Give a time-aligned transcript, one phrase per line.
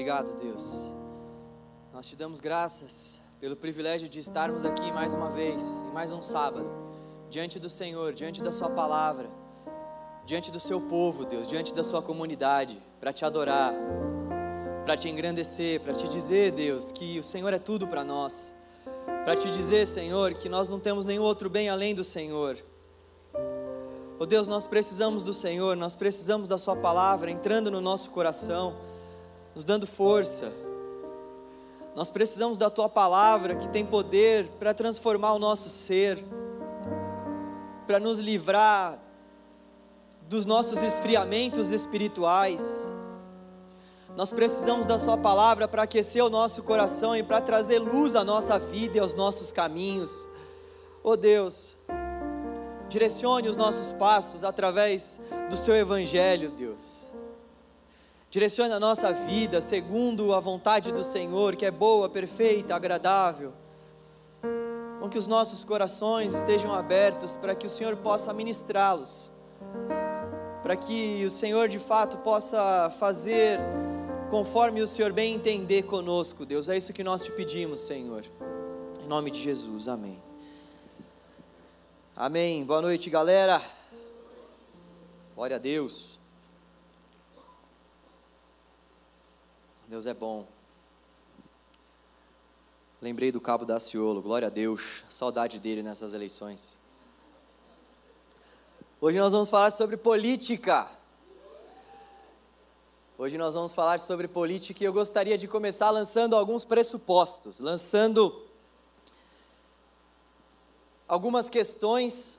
[0.00, 0.62] Obrigado, Deus.
[1.92, 6.22] Nós te damos graças pelo privilégio de estarmos aqui mais uma vez, em mais um
[6.22, 6.66] sábado,
[7.28, 9.28] diante do Senhor, diante da Sua palavra,
[10.24, 13.74] diante do Seu povo, Deus, diante da Sua comunidade, para te adorar,
[14.86, 18.54] para te engrandecer, para te dizer, Deus, que o Senhor é tudo para nós,
[19.04, 22.56] para te dizer, Senhor, que nós não temos nenhum outro bem além do Senhor.
[24.18, 28.88] Oh Deus, nós precisamos do Senhor, nós precisamos da Sua palavra entrando no nosso coração,
[29.54, 30.52] nos dando força.
[31.94, 36.24] Nós precisamos da Tua palavra que tem poder para transformar o nosso ser,
[37.86, 39.00] para nos livrar
[40.28, 42.62] dos nossos esfriamentos espirituais.
[44.16, 48.24] Nós precisamos da Sua palavra para aquecer o nosso coração e para trazer luz à
[48.24, 50.28] nossa vida e aos nossos caminhos.
[51.02, 51.76] Oh Deus,
[52.90, 56.99] Direcione os nossos passos através do Seu Evangelho, Deus.
[58.30, 63.52] Direcione a nossa vida segundo a vontade do Senhor, que é boa, perfeita, agradável.
[65.00, 69.28] Com que os nossos corações estejam abertos para que o Senhor possa ministrá-los.
[70.62, 73.58] Para que o Senhor de fato possa fazer
[74.30, 76.68] conforme o Senhor bem entender conosco, Deus.
[76.68, 78.24] É isso que nós te pedimos, Senhor.
[79.02, 80.22] Em nome de Jesus, amém.
[82.14, 82.64] Amém.
[82.64, 83.60] Boa noite, galera.
[85.34, 86.19] Glória a Deus.
[89.90, 90.46] Deus é bom.
[93.02, 95.02] Lembrei do cabo da Ciolo, glória a Deus.
[95.10, 96.78] Saudade dele nessas eleições.
[99.00, 100.88] Hoje nós vamos falar sobre política.
[103.18, 108.46] Hoje nós vamos falar sobre política e eu gostaria de começar lançando alguns pressupostos, lançando
[111.08, 112.38] algumas questões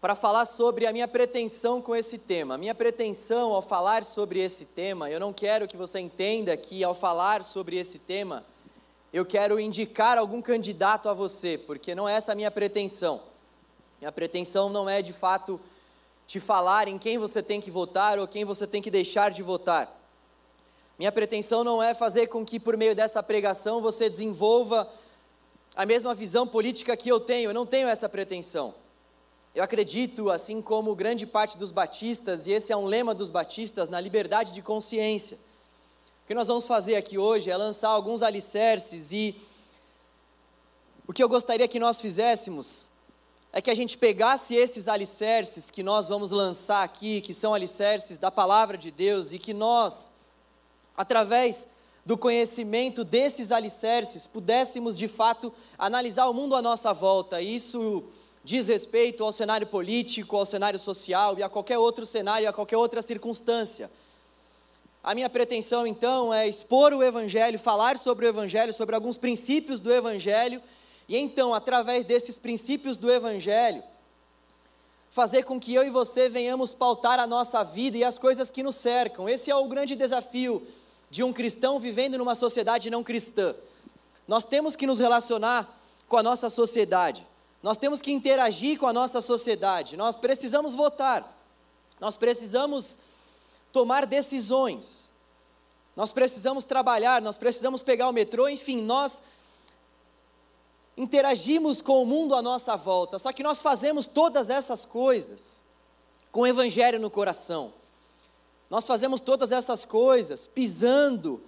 [0.00, 2.54] para falar sobre a minha pretensão com esse tema.
[2.54, 6.84] A minha pretensão ao falar sobre esse tema, eu não quero que você entenda que
[6.84, 8.44] ao falar sobre esse tema,
[9.12, 13.22] eu quero indicar algum candidato a você, porque não é essa a minha pretensão.
[13.98, 15.58] Minha pretensão não é de fato
[16.26, 19.42] te falar em quem você tem que votar ou quem você tem que deixar de
[19.42, 19.90] votar.
[20.98, 24.90] Minha pretensão não é fazer com que por meio dessa pregação você desenvolva
[25.74, 28.74] a mesma visão política que eu tenho, eu não tenho essa pretensão.
[29.56, 33.88] Eu acredito, assim como grande parte dos batistas, e esse é um lema dos batistas,
[33.88, 35.38] na liberdade de consciência.
[36.22, 39.34] O que nós vamos fazer aqui hoje é lançar alguns alicerces e
[41.08, 42.90] o que eu gostaria que nós fizéssemos
[43.50, 48.18] é que a gente pegasse esses alicerces que nós vamos lançar aqui, que são alicerces
[48.18, 50.10] da palavra de Deus, e que nós,
[50.94, 51.66] através
[52.04, 57.40] do conhecimento desses alicerces, pudéssemos de fato analisar o mundo à nossa volta.
[57.40, 58.04] Isso
[58.46, 62.76] diz respeito ao cenário político, ao cenário social e a qualquer outro cenário, a qualquer
[62.76, 63.90] outra circunstância.
[65.02, 69.80] A minha pretensão então é expor o Evangelho, falar sobre o Evangelho, sobre alguns princípios
[69.80, 70.62] do Evangelho,
[71.08, 73.82] e então, através desses princípios do Evangelho,
[75.10, 78.62] fazer com que eu e você venhamos pautar a nossa vida e as coisas que
[78.62, 79.28] nos cercam.
[79.28, 80.64] Esse é o grande desafio
[81.10, 83.56] de um cristão vivendo numa sociedade não cristã.
[84.28, 85.68] Nós temos que nos relacionar
[86.06, 87.26] com a nossa sociedade,
[87.66, 91.36] nós temos que interagir com a nossa sociedade, nós precisamos votar,
[91.98, 92.96] nós precisamos
[93.72, 95.10] tomar decisões,
[95.96, 99.20] nós precisamos trabalhar, nós precisamos pegar o metrô, enfim, nós
[100.96, 105.60] interagimos com o mundo à nossa volta, só que nós fazemos todas essas coisas
[106.30, 107.74] com o Evangelho no coração.
[108.70, 111.42] Nós fazemos todas essas coisas pisando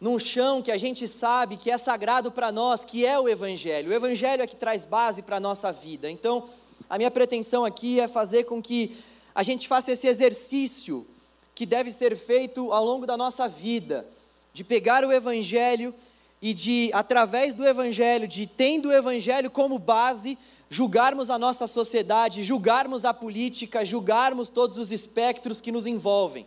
[0.00, 3.90] num chão que a gente sabe que é sagrado para nós, que é o Evangelho.
[3.90, 6.10] O Evangelho é que traz base para a nossa vida.
[6.10, 6.48] Então,
[6.88, 8.96] a minha pretensão aqui é fazer com que
[9.34, 11.06] a gente faça esse exercício
[11.54, 14.06] que deve ser feito ao longo da nossa vida,
[14.52, 15.94] de pegar o Evangelho
[16.42, 20.36] e de, através do Evangelho, de tendo o Evangelho como base,
[20.68, 26.46] julgarmos a nossa sociedade, julgarmos a política, julgarmos todos os espectros que nos envolvem.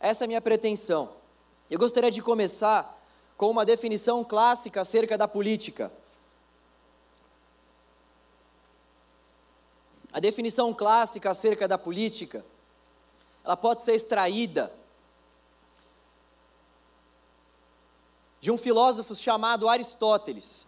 [0.00, 1.17] Essa é a minha pretensão.
[1.70, 2.98] Eu gostaria de começar
[3.36, 5.92] com uma definição clássica acerca da política.
[10.10, 12.42] A definição clássica acerca da política,
[13.44, 14.72] ela pode ser extraída
[18.40, 20.66] de um filósofo chamado Aristóteles.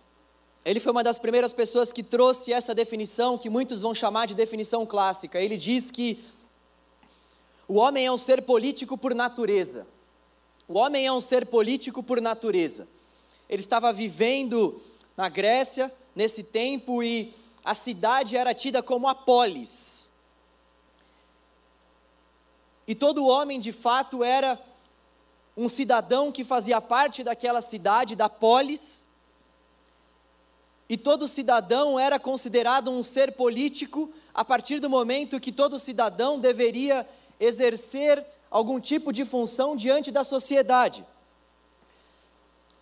[0.63, 4.35] Ele foi uma das primeiras pessoas que trouxe essa definição, que muitos vão chamar de
[4.35, 5.41] definição clássica.
[5.41, 6.23] Ele diz que
[7.67, 9.87] o homem é um ser político por natureza.
[10.71, 12.87] O homem é um ser político por natureza.
[13.49, 14.81] Ele estava vivendo
[15.17, 17.35] na Grécia nesse tempo e
[17.65, 20.09] a cidade era tida como a polis.
[22.87, 24.57] E todo homem de fato era
[25.57, 29.05] um cidadão que fazia parte daquela cidade, da polis,
[30.89, 36.39] e todo cidadão era considerado um ser político a partir do momento que todo cidadão
[36.39, 37.05] deveria
[37.41, 41.05] exercer algum tipo de função diante da sociedade.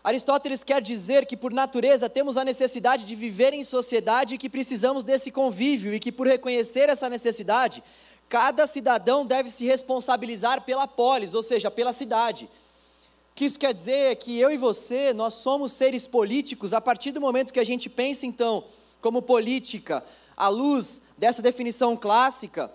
[0.02, 4.48] Aristóteles quer dizer que, por natureza, temos a necessidade de viver em sociedade e que
[4.48, 7.82] precisamos desse convívio, e que, por reconhecer essa necessidade,
[8.28, 12.44] cada cidadão deve se responsabilizar pela polis, ou seja, pela cidade.
[12.44, 16.80] O que isso quer dizer é que eu e você, nós somos seres políticos a
[16.80, 18.64] partir do momento que a gente pensa, então,
[19.00, 20.04] como política,
[20.36, 22.70] à luz dessa definição clássica,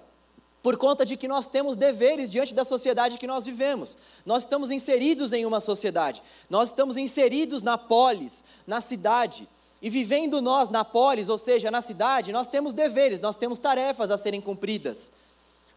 [0.63, 3.97] por conta de que nós temos deveres diante da sociedade que nós vivemos.
[4.25, 9.47] Nós estamos inseridos em uma sociedade, nós estamos inseridos na polis, na cidade.
[9.81, 14.09] E vivendo nós na polis, ou seja, na cidade, nós temos deveres, nós temos tarefas
[14.09, 15.11] a serem cumpridas.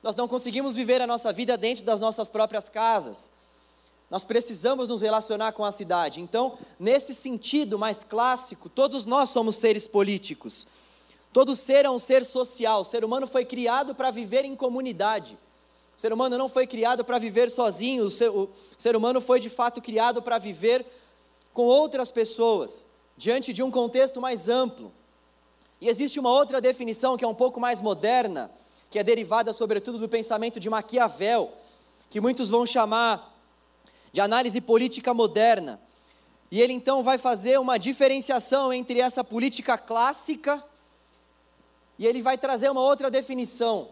[0.01, 3.29] Nós não conseguimos viver a nossa vida dentro das nossas próprias casas.
[4.09, 6.21] Nós precisamos nos relacionar com a cidade.
[6.21, 10.69] Então, nesse sentido mais clássico, todos nós somos seres políticos.
[11.37, 12.81] Todo ser é um ser social.
[12.81, 15.39] O ser humano foi criado para viver em comunidade.
[15.95, 18.05] O ser humano não foi criado para viver sozinho.
[18.05, 18.49] O ser, o
[18.79, 20.87] ser humano foi de fato criado para viver
[21.53, 22.87] com outras pessoas,
[23.19, 24.91] diante de um contexto mais amplo.
[25.79, 28.51] E existe uma outra definição que é um pouco mais moderna,
[28.91, 31.53] que é derivada sobretudo do pensamento de Maquiavel,
[32.09, 33.39] que muitos vão chamar
[34.11, 35.79] de análise política moderna.
[36.51, 40.65] E ele então vai fazer uma diferenciação entre essa política clássica
[41.99, 43.89] e ele vai trazer uma outra definição.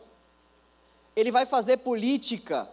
[1.17, 2.69] Ele vai fazer política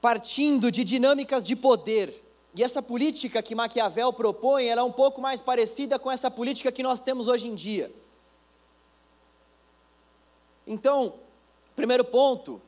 [0.00, 2.24] partindo de dinâmicas de poder.
[2.54, 6.70] E essa política que Maquiavel propõe, ela é um pouco mais parecida com essa política
[6.70, 7.92] que nós temos hoje em dia.
[10.66, 11.14] Então,
[11.74, 12.60] primeiro ponto,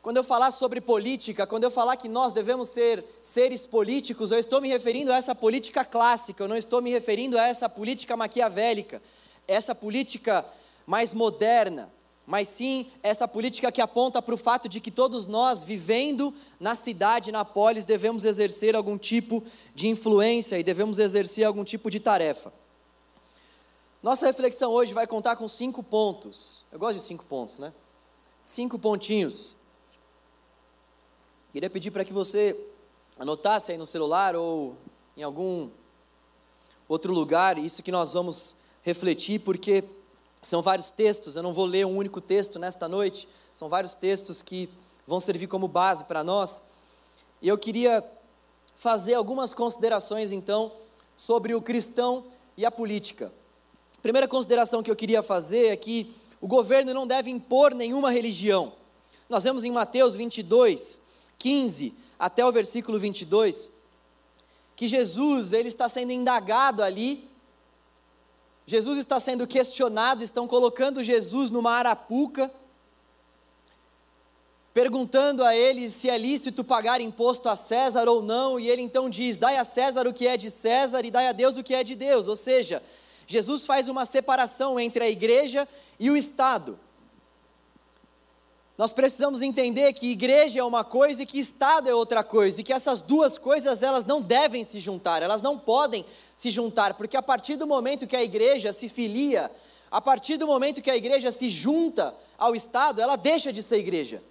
[0.00, 4.38] quando eu falar sobre política, quando eu falar que nós devemos ser seres políticos, eu
[4.38, 8.16] estou me referindo a essa política clássica, eu não estou me referindo a essa política
[8.16, 9.00] maquiavélica
[9.46, 10.44] essa política
[10.86, 11.92] mais moderna,
[12.26, 16.74] mas sim essa política que aponta para o fato de que todos nós, vivendo na
[16.74, 19.42] cidade, na polis, devemos exercer algum tipo
[19.74, 22.52] de influência e devemos exercer algum tipo de tarefa.
[24.02, 26.64] Nossa reflexão hoje vai contar com cinco pontos.
[26.72, 27.72] Eu gosto de cinco pontos, né?
[28.42, 29.54] Cinco pontinhos.
[31.52, 32.58] Queria pedir para que você
[33.18, 34.76] anotasse aí no celular ou
[35.16, 35.68] em algum
[36.88, 39.84] outro lugar isso que nós vamos refletir, porque
[40.42, 44.42] são vários textos, eu não vou ler um único texto nesta noite, são vários textos
[44.42, 44.68] que
[45.06, 46.62] vão servir como base para nós.
[47.40, 48.04] E eu queria
[48.76, 50.72] fazer algumas considerações então
[51.16, 52.24] sobre o cristão
[52.56, 53.32] e a política.
[54.02, 58.72] primeira consideração que eu queria fazer é que o governo não deve impor nenhuma religião.
[59.28, 61.00] Nós vemos em Mateus 22,
[61.38, 63.70] 15 até o versículo 22,
[64.74, 67.31] que Jesus ele está sendo indagado ali
[68.66, 72.50] Jesus está sendo questionado, estão colocando Jesus numa arapuca,
[74.72, 79.10] perguntando a ele se é lícito pagar imposto a César ou não, e ele então
[79.10, 81.74] diz: Dai a César o que é de César e dai a Deus o que
[81.74, 82.26] é de Deus.
[82.28, 82.82] Ou seja,
[83.26, 85.66] Jesus faz uma separação entre a igreja
[85.98, 86.78] e o Estado.
[88.78, 92.64] Nós precisamos entender que igreja é uma coisa e que Estado é outra coisa, e
[92.64, 96.04] que essas duas coisas elas não devem se juntar, elas não podem
[96.34, 99.50] se juntar, porque a partir do momento que a igreja se filia,
[99.90, 103.78] a partir do momento que a igreja se junta ao Estado, ela deixa de ser
[103.78, 104.22] igreja.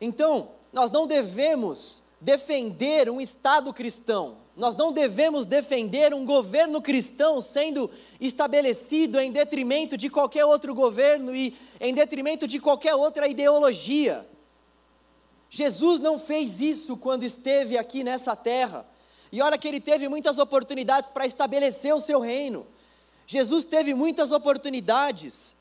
[0.00, 7.40] Então, nós não devemos defender um Estado cristão, nós não devemos defender um governo cristão
[7.40, 14.26] sendo estabelecido em detrimento de qualquer outro governo e em detrimento de qualquer outra ideologia.
[15.48, 18.86] Jesus não fez isso quando esteve aqui nessa terra.
[19.32, 22.66] E olha que ele teve muitas oportunidades para estabelecer o seu reino.
[23.26, 25.54] Jesus teve muitas oportunidades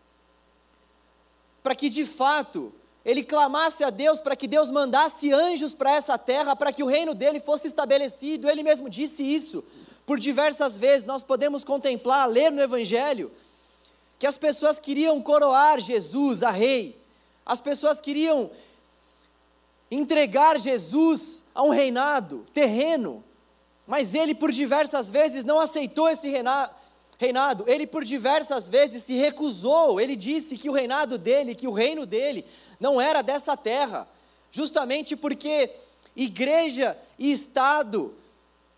[1.61, 2.73] para que de fato
[3.05, 6.87] ele clamasse a Deus para que Deus mandasse anjos para essa terra, para que o
[6.87, 8.49] reino dele fosse estabelecido.
[8.49, 9.63] Ele mesmo disse isso
[10.05, 11.05] por diversas vezes.
[11.05, 13.31] Nós podemos contemplar, ler no Evangelho,
[14.17, 16.99] que as pessoas queriam coroar Jesus a rei,
[17.45, 18.51] as pessoas queriam
[19.89, 23.23] entregar Jesus a um reinado terreno,
[23.89, 26.29] mas ele por diversas vezes não aceitou esse
[27.17, 31.73] reinado, ele por diversas vezes se recusou, ele disse que o reinado dele, que o
[31.73, 32.45] reino dele
[32.79, 34.07] não era dessa terra,
[34.51, 35.71] justamente porque
[36.15, 38.13] igreja e Estado,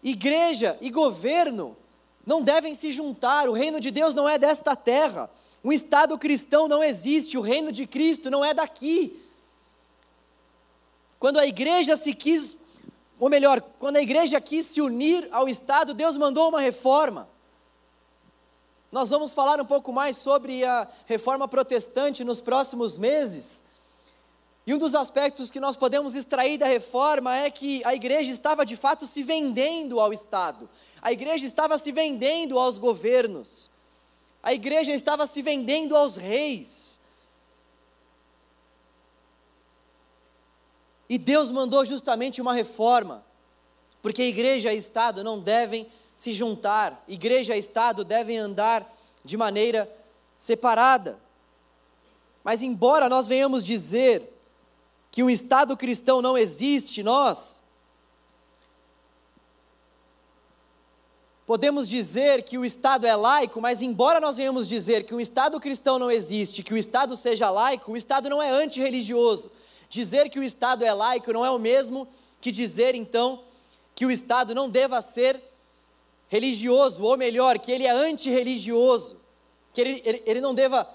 [0.01, 1.75] igreja e governo
[2.25, 5.30] não devem se juntar, o reino de Deus não é desta terra,
[5.62, 9.22] um Estado cristão não existe, o reino de Cristo não é daqui.
[11.20, 12.56] Quando a igreja se quis,
[13.22, 17.30] ou melhor, quando a igreja quis se unir ao Estado, Deus mandou uma reforma.
[18.92, 23.62] Nós vamos falar um pouco mais sobre a reforma protestante nos próximos meses.
[24.66, 28.66] E um dos aspectos que nós podemos extrair da reforma é que a igreja estava
[28.66, 30.68] de fato se vendendo ao Estado,
[31.00, 33.70] a igreja estava se vendendo aos governos,
[34.42, 36.81] a igreja estava se vendendo aos reis.
[41.12, 43.22] E Deus mandou justamente uma reforma,
[44.01, 48.89] porque igreja e Estado não devem se juntar, igreja e Estado devem andar
[49.22, 49.94] de maneira
[50.38, 51.20] separada.
[52.46, 54.24] Mas, embora nós venhamos dizer
[55.12, 57.60] que o Estado cristão não existe, nós
[61.46, 65.60] podemos dizer que o Estado é laico, mas embora nós venhamos dizer que o Estado
[65.60, 69.51] cristão não existe, que o Estado seja laico, o Estado não é antirreligioso.
[69.92, 72.08] Dizer que o Estado é laico não é o mesmo
[72.40, 73.44] que dizer, então,
[73.94, 75.44] que o Estado não deva ser
[76.30, 79.20] religioso, ou melhor, que ele é antirreligioso,
[79.74, 80.90] que ele, ele, ele não deva,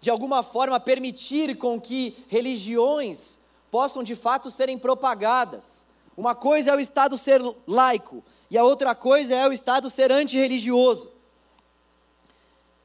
[0.00, 3.38] de alguma forma, permitir com que religiões
[3.70, 5.84] possam de fato serem propagadas.
[6.16, 10.10] Uma coisa é o Estado ser laico, e a outra coisa é o Estado ser
[10.10, 11.10] antirreligioso.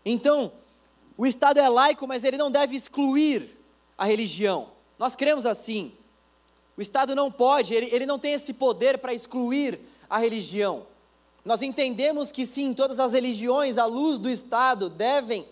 [0.03, 0.51] Então,
[1.17, 3.57] o Estado é laico, mas ele não deve excluir
[3.97, 4.74] a religião.
[4.97, 5.91] Nós cremos assim.
[6.77, 10.85] O Estado não pode, ele, ele não tem esse poder para excluir a religião.
[11.43, 15.45] Nós entendemos que sim, todas as religiões, à luz do Estado, devem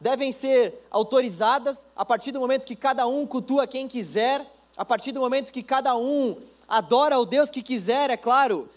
[0.00, 4.46] devem ser autorizadas a partir do momento que cada um cultua quem quiser,
[4.76, 6.36] a partir do momento que cada um
[6.68, 8.68] adora o Deus que quiser, é claro,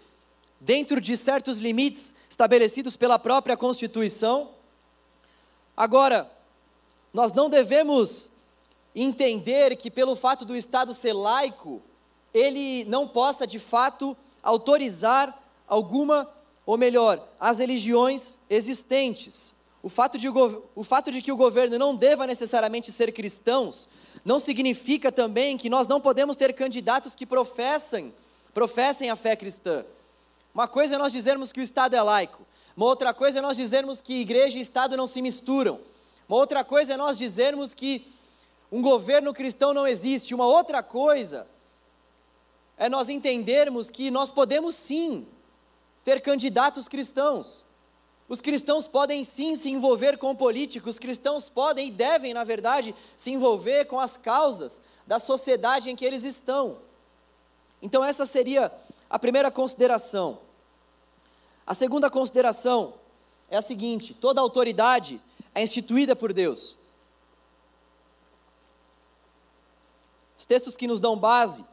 [0.59, 4.49] dentro de certos limites estabelecidos pela própria Constituição.
[5.77, 6.29] Agora,
[7.13, 8.31] nós não devemos
[8.95, 11.81] entender que pelo fato do Estado ser laico,
[12.33, 16.29] ele não possa de fato autorizar alguma,
[16.65, 19.53] ou melhor, as religiões existentes.
[19.83, 23.87] O fato, de, o fato de que o governo não deva necessariamente ser cristãos,
[24.23, 28.13] não significa também que nós não podemos ter candidatos que professem,
[28.53, 29.83] professem a fé cristã.
[30.53, 32.45] Uma coisa é nós dizermos que o Estado é laico,
[32.75, 35.79] uma outra coisa é nós dizermos que igreja e Estado não se misturam,
[36.27, 38.05] uma outra coisa é nós dizermos que
[38.71, 41.47] um governo cristão não existe, uma outra coisa
[42.77, 45.27] é nós entendermos que nós podemos sim
[46.03, 47.63] ter candidatos cristãos.
[48.27, 52.95] Os cristãos podem sim se envolver com políticos, os cristãos podem e devem, na verdade,
[53.17, 56.77] se envolver com as causas da sociedade em que eles estão.
[57.81, 58.71] Então, essa seria
[59.09, 60.39] a primeira consideração.
[61.67, 62.93] A segunda consideração
[63.49, 65.21] é a seguinte: toda autoridade
[65.53, 66.77] é instituída por Deus.
[70.41, 71.63] Os textos que nos dão base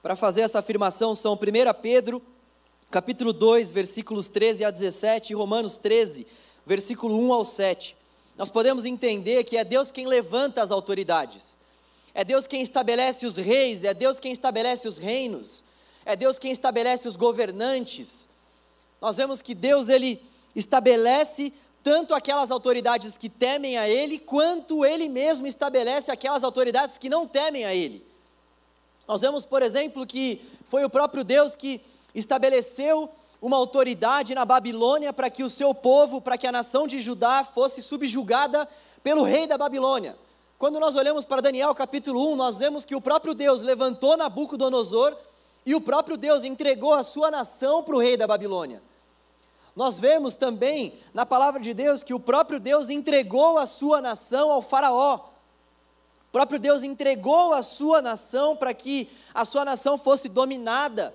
[0.00, 1.38] para fazer essa afirmação são 1
[1.82, 2.22] Pedro
[2.88, 6.24] capítulo 2, versículos 13 a 17, e Romanos 13,
[6.64, 7.96] versículo 1 ao 7.
[8.38, 11.58] Nós podemos entender que é Deus quem levanta as autoridades,
[12.14, 15.64] é Deus quem estabelece os reis, é Deus quem estabelece os reinos,
[16.04, 18.28] é Deus quem estabelece os governantes.
[19.00, 20.22] Nós vemos que Deus ele
[20.54, 21.52] estabelece
[21.84, 27.26] tanto aquelas autoridades que temem a Ele, quanto Ele mesmo estabelece aquelas autoridades que não
[27.26, 28.02] temem a Ele.
[29.06, 31.82] Nós vemos, por exemplo, que foi o próprio Deus que
[32.14, 33.10] estabeleceu
[33.40, 37.44] uma autoridade na Babilônia para que o seu povo, para que a nação de Judá
[37.44, 38.66] fosse subjugada
[39.02, 40.16] pelo rei da Babilônia.
[40.56, 45.14] Quando nós olhamos para Daniel capítulo 1, nós vemos que o próprio Deus levantou Nabucodonosor
[45.66, 48.80] e o próprio Deus entregou a sua nação para o rei da Babilônia.
[49.74, 54.52] Nós vemos também na palavra de Deus que o próprio Deus entregou a sua nação
[54.52, 55.16] ao Faraó.
[55.16, 61.12] O próprio Deus entregou a sua nação para que a sua nação fosse dominada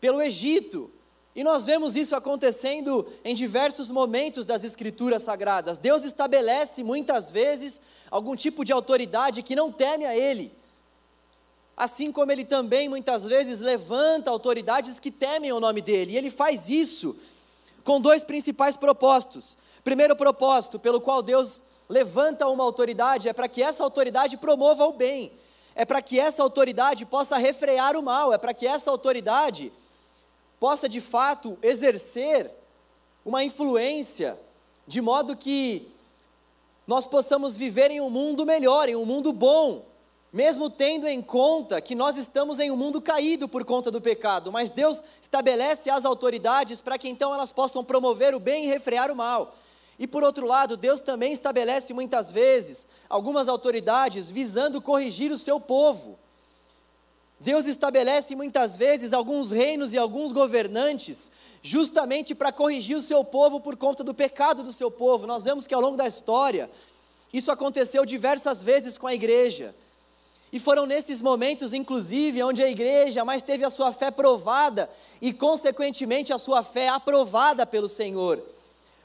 [0.00, 0.90] pelo Egito.
[1.36, 5.78] E nós vemos isso acontecendo em diversos momentos das Escrituras Sagradas.
[5.78, 7.80] Deus estabelece muitas vezes
[8.10, 10.52] algum tipo de autoridade que não teme a Ele.
[11.76, 16.14] Assim como Ele também muitas vezes levanta autoridades que temem o nome dEle.
[16.14, 17.14] E Ele faz isso
[17.88, 19.56] com dois principais propósitos.
[19.82, 24.92] Primeiro propósito, pelo qual Deus levanta uma autoridade, é para que essa autoridade promova o
[24.92, 25.32] bem,
[25.74, 29.72] é para que essa autoridade possa refrear o mal, é para que essa autoridade
[30.60, 32.50] possa de fato exercer
[33.24, 34.38] uma influência,
[34.86, 35.90] de modo que
[36.86, 39.86] nós possamos viver em um mundo melhor, em um mundo bom,
[40.32, 44.52] mesmo tendo em conta que nós estamos em um mundo caído por conta do pecado,
[44.52, 49.10] mas Deus estabelece as autoridades para que então elas possam promover o bem e refrear
[49.10, 49.56] o mal.
[49.98, 55.58] E por outro lado, Deus também estabelece muitas vezes algumas autoridades visando corrigir o seu
[55.58, 56.18] povo.
[57.40, 61.30] Deus estabelece muitas vezes alguns reinos e alguns governantes
[61.62, 65.26] justamente para corrigir o seu povo por conta do pecado do seu povo.
[65.26, 66.70] Nós vemos que ao longo da história,
[67.32, 69.74] isso aconteceu diversas vezes com a igreja.
[70.52, 74.88] E foram nesses momentos, inclusive, onde a igreja mais teve a sua fé provada
[75.20, 78.42] e, consequentemente, a sua fé aprovada pelo Senhor.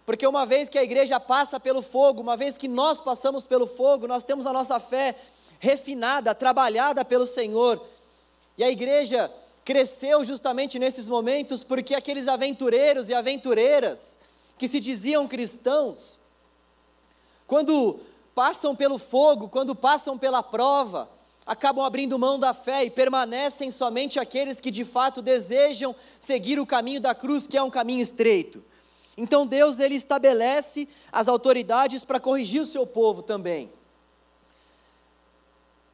[0.05, 3.67] Porque uma vez que a igreja passa pelo fogo, uma vez que nós passamos pelo
[3.67, 5.15] fogo, nós temos a nossa fé
[5.59, 7.81] refinada, trabalhada pelo Senhor.
[8.57, 9.31] E a igreja
[9.65, 14.17] cresceu justamente nesses momentos porque aqueles aventureiros e aventureiras
[14.57, 16.19] que se diziam cristãos,
[17.47, 17.99] quando
[18.35, 21.09] passam pelo fogo, quando passam pela prova,
[21.45, 26.65] acabam abrindo mão da fé e permanecem somente aqueles que de fato desejam seguir o
[26.65, 28.63] caminho da cruz, que é um caminho estreito.
[29.17, 33.71] Então Deus ele estabelece as autoridades para corrigir o seu povo também.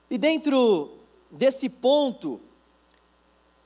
[0.10, 0.92] E dentro
[1.30, 2.40] desse ponto,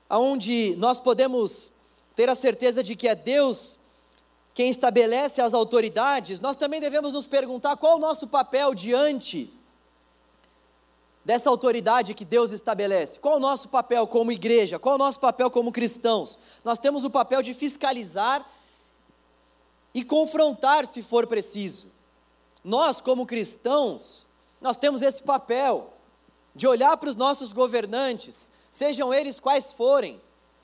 [0.10, 1.72] aonde nós podemos
[2.16, 3.78] ter a certeza de que é Deus
[4.54, 9.52] quem estabelece as autoridades, nós também devemos nos perguntar qual o nosso papel diante
[11.26, 13.20] dessa autoridade que Deus estabelece.
[13.20, 14.78] Qual o nosso papel como igreja?
[14.78, 16.38] Qual o nosso papel como cristãos?
[16.64, 18.46] Nós temos o papel de fiscalizar
[19.94, 21.88] e confrontar se for preciso.
[22.64, 24.26] Nós, como cristãos,
[24.60, 25.94] nós temos esse papel
[26.56, 30.22] de olhar para os nossos governantes, sejam eles quais forem,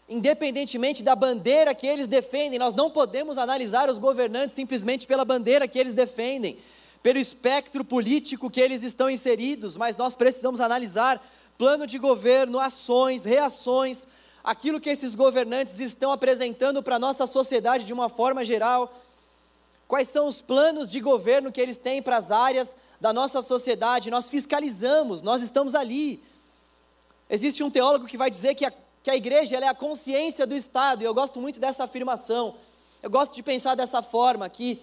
[0.08, 5.68] independentemente da bandeira que eles defendem, nós não podemos analisar os governantes simplesmente pela bandeira
[5.68, 6.58] que eles defendem,
[7.02, 11.22] pelo espectro político que eles estão inseridos, mas nós precisamos analisar
[11.58, 14.08] plano de governo, ações, reações,
[14.44, 18.94] aquilo que esses governantes estão apresentando para a nossa sociedade de uma forma geral
[19.90, 24.12] quais são os planos de governo que eles têm para as áreas da nossa sociedade,
[24.12, 26.24] nós fiscalizamos, nós estamos ali.
[27.28, 30.54] Existe um teólogo que vai dizer que a, que a igreja é a consciência do
[30.54, 32.56] Estado, e eu gosto muito dessa afirmação.
[33.02, 34.80] Eu gosto de pensar dessa forma, que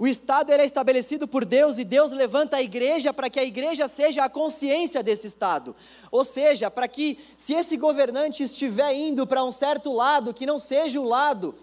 [0.00, 3.86] o Estado é estabelecido por Deus e Deus levanta a igreja para que a igreja
[3.86, 5.76] seja a consciência desse Estado.
[6.10, 10.58] Ou seja, para que, se esse governante estiver indo para um certo lado, que não
[10.58, 11.54] seja o lado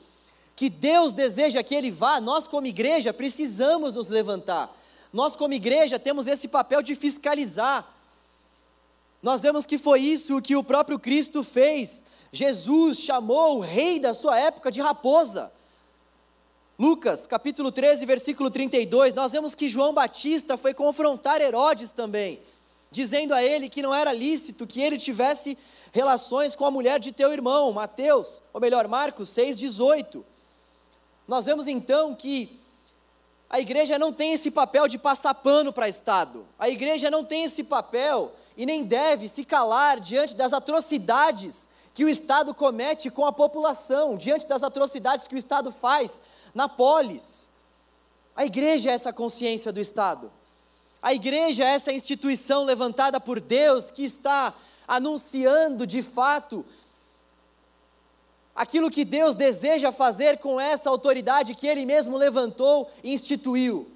[0.55, 4.71] que Deus deseja que ele vá, nós como igreja precisamos nos levantar.
[5.11, 7.91] Nós como igreja temos esse papel de fiscalizar.
[9.19, 12.03] Nós vemos que foi isso que o próprio Cristo fez.
[12.31, 15.51] Jesus chamou o rei da sua época de raposa.
[16.79, 22.39] Lucas, capítulo 13, versículo 32, nós vemos que João Batista foi confrontar Herodes também,
[22.91, 25.57] dizendo a ele que não era lícito que ele tivesse
[25.91, 30.23] relações com a mulher de teu irmão, Mateus, ou melhor, Marcos 6,18.
[31.27, 32.59] Nós vemos então que
[33.49, 37.45] a igreja não tem esse papel de passar pano para Estado, a igreja não tem
[37.45, 43.25] esse papel e nem deve se calar diante das atrocidades que o Estado comete com
[43.25, 46.21] a população, diante das atrocidades que o Estado faz
[46.57, 47.51] na polis.
[48.35, 50.31] A igreja é essa consciência do Estado.
[50.99, 54.55] A igreja é essa instituição levantada por Deus que está
[54.87, 56.65] anunciando de fato
[58.55, 63.91] aquilo que Deus deseja fazer com essa autoridade que Ele mesmo levantou e instituiu.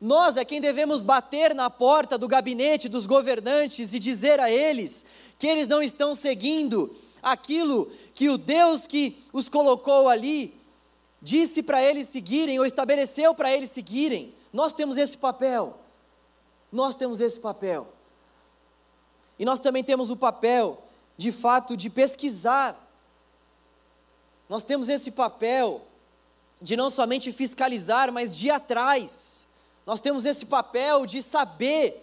[0.00, 5.04] Nós é quem devemos bater na porta do gabinete dos governantes e dizer a eles
[5.38, 10.56] que eles não estão seguindo aquilo que o Deus que os colocou ali
[11.26, 14.32] disse para eles seguirem ou estabeleceu para eles seguirem.
[14.52, 15.76] Nós temos esse papel.
[16.70, 17.88] Nós temos esse papel.
[19.38, 20.82] E nós também temos o papel,
[21.18, 22.86] de fato, de pesquisar
[24.48, 25.82] nós temos esse papel
[26.62, 29.46] de não somente fiscalizar, mas de ir atrás.
[29.84, 32.02] Nós temos esse papel de saber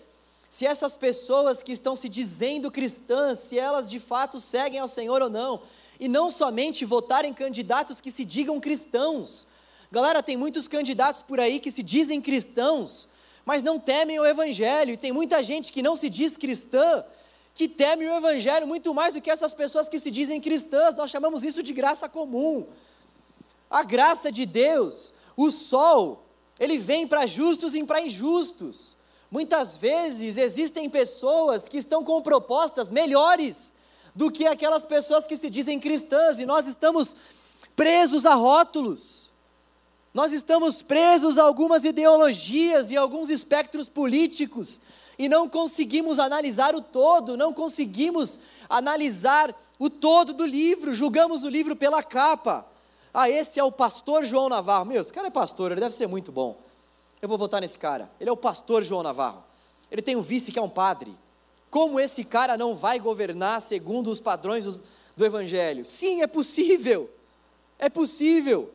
[0.49, 5.21] se essas pessoas que estão se dizendo cristãs, se elas de fato seguem ao Senhor
[5.21, 5.61] ou não.
[5.99, 9.47] E não somente votar em candidatos que se digam cristãos.
[9.91, 13.07] Galera, tem muitos candidatos por aí que se dizem cristãos,
[13.45, 14.91] mas não temem o Evangelho.
[14.93, 17.03] E tem muita gente que não se diz cristã,
[17.53, 21.11] que teme o Evangelho muito mais do que essas pessoas que se dizem cristãs, nós
[21.11, 22.65] chamamos isso de graça comum.
[23.69, 26.25] A graça de Deus, o sol,
[26.59, 28.95] ele vem para justos e para injustos.
[29.29, 33.73] Muitas vezes existem pessoas que estão com propostas melhores
[34.15, 37.15] do que aquelas pessoas que se dizem cristãs, e nós estamos
[37.75, 39.31] presos a rótulos.
[40.13, 44.79] Nós estamos presos a algumas ideologias e alguns espectros políticos
[45.17, 51.49] e não conseguimos analisar o todo, não conseguimos analisar o todo do livro, julgamos o
[51.49, 52.65] livro pela capa.
[53.13, 54.85] Ah, esse é o pastor João Navarro.
[54.85, 56.57] Meu, esse cara é pastor, ele deve ser muito bom.
[57.21, 58.09] eu vou votar nesse cara.
[58.19, 59.43] Ele é o pastor João Navarro.
[59.91, 61.15] Ele tem um vice que é um padre.
[61.73, 64.79] Como esse cara não vai governar segundo os padrões
[65.17, 65.87] do Evangelho?
[65.87, 67.09] Sim, é possível.
[67.79, 68.71] É possível.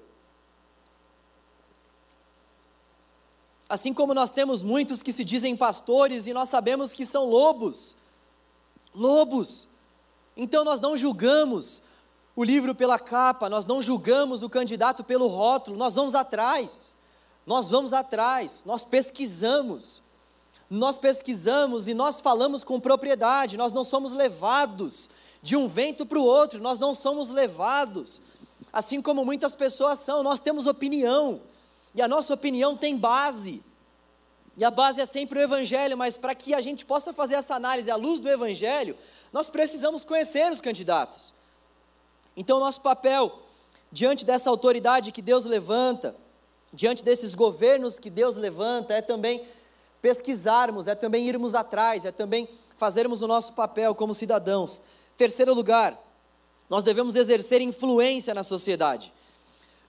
[3.68, 7.96] Assim como nós temos muitos que se dizem pastores e nós sabemos que são lobos.
[8.92, 9.68] Lobos.
[10.36, 11.80] Então nós não julgamos
[12.34, 16.92] o livro pela capa, nós não julgamos o candidato pelo rótulo, nós vamos atrás.
[17.46, 20.02] Nós vamos atrás, nós pesquisamos.
[20.70, 25.08] Nós pesquisamos e nós falamos com propriedade, nós não somos levados
[25.42, 28.20] de um vento para o outro, nós não somos levados,
[28.72, 31.40] assim como muitas pessoas são, nós temos opinião,
[31.94, 33.62] e a nossa opinião tem base,
[34.56, 37.54] e a base é sempre o Evangelho, mas para que a gente possa fazer essa
[37.54, 38.96] análise à luz do Evangelho,
[39.32, 41.32] nós precisamos conhecer os candidatos.
[42.36, 43.40] Então, nosso papel,
[43.92, 46.14] diante dessa autoridade que Deus levanta,
[46.72, 49.46] diante desses governos que Deus levanta, é também
[50.00, 54.80] pesquisarmos, é também irmos atrás, é também fazermos o nosso papel como cidadãos.
[55.16, 55.98] Terceiro lugar,
[56.68, 59.12] nós devemos exercer influência na sociedade.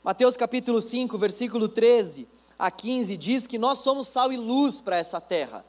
[0.03, 4.97] Mateus capítulo 5, versículo 13 a 15 diz que nós somos sal e luz para
[4.97, 5.65] essa terra.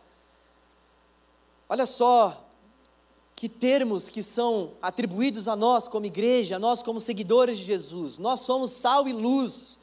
[1.68, 2.46] Olha só
[3.36, 8.18] que termos que são atribuídos a nós como igreja, a nós como seguidores de Jesus.
[8.18, 9.78] Nós somos sal e luz.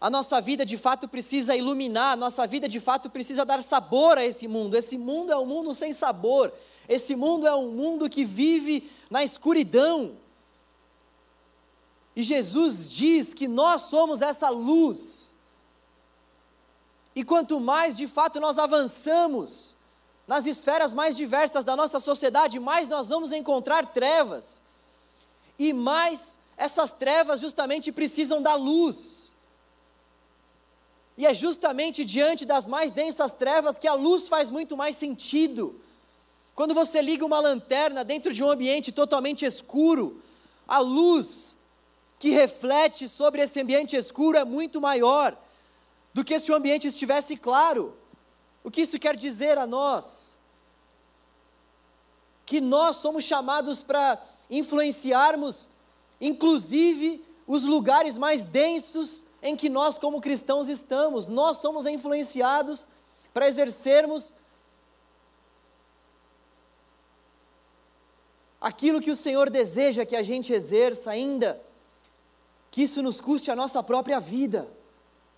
[0.00, 4.16] A nossa vida de fato precisa iluminar, a nossa vida de fato precisa dar sabor
[4.16, 4.74] a esse mundo.
[4.74, 6.50] Esse mundo é um mundo sem sabor.
[6.88, 10.16] Esse mundo é um mundo que vive na escuridão.
[12.16, 15.34] E Jesus diz que nós somos essa luz.
[17.14, 19.76] E quanto mais de fato nós avançamos,
[20.26, 24.62] nas esferas mais diversas da nossa sociedade, mais nós vamos encontrar trevas.
[25.58, 29.19] E mais essas trevas justamente precisam da luz.
[31.16, 35.80] E é justamente diante das mais densas trevas que a luz faz muito mais sentido.
[36.54, 40.22] Quando você liga uma lanterna dentro de um ambiente totalmente escuro,
[40.66, 41.56] a luz
[42.18, 45.36] que reflete sobre esse ambiente escuro é muito maior
[46.12, 47.96] do que se o ambiente estivesse claro.
[48.62, 50.36] O que isso quer dizer a nós?
[52.44, 54.20] Que nós somos chamados para
[54.50, 55.70] influenciarmos,
[56.20, 61.26] inclusive, os lugares mais densos em que nós, como cristãos, estamos.
[61.26, 62.86] Nós somos influenciados
[63.32, 64.34] para exercermos
[68.60, 71.60] aquilo que o Senhor deseja que a gente exerça, ainda
[72.70, 74.68] que isso nos custe a nossa própria vida.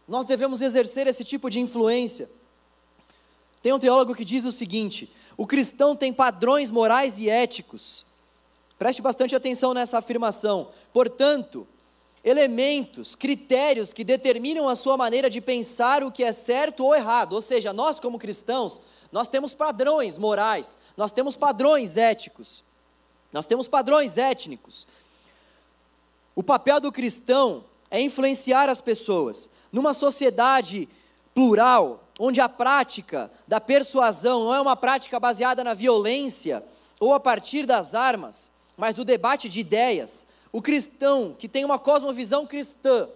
[0.06, 2.28] Nós devemos exercer esse tipo de influência.
[3.62, 8.04] Tem um teólogo que diz o seguinte: o cristão tem padrões morais e éticos.
[8.78, 10.70] Preste bastante atenção nessa afirmação.
[10.92, 11.66] Portanto,
[12.24, 17.32] elementos, critérios que determinam a sua maneira de pensar o que é certo ou errado.
[17.32, 18.80] Ou seja, nós como cristãos,
[19.10, 22.62] nós temos padrões morais, nós temos padrões éticos,
[23.32, 24.86] nós temos padrões étnicos.
[26.34, 29.48] O papel do cristão é influenciar as pessoas.
[29.70, 30.88] Numa sociedade
[31.34, 36.64] plural, onde a prática da persuasão não é uma prática baseada na violência
[37.00, 41.78] ou a partir das armas, mas do debate de ideias, o cristão que tem uma
[41.78, 43.08] cosmovisão cristã,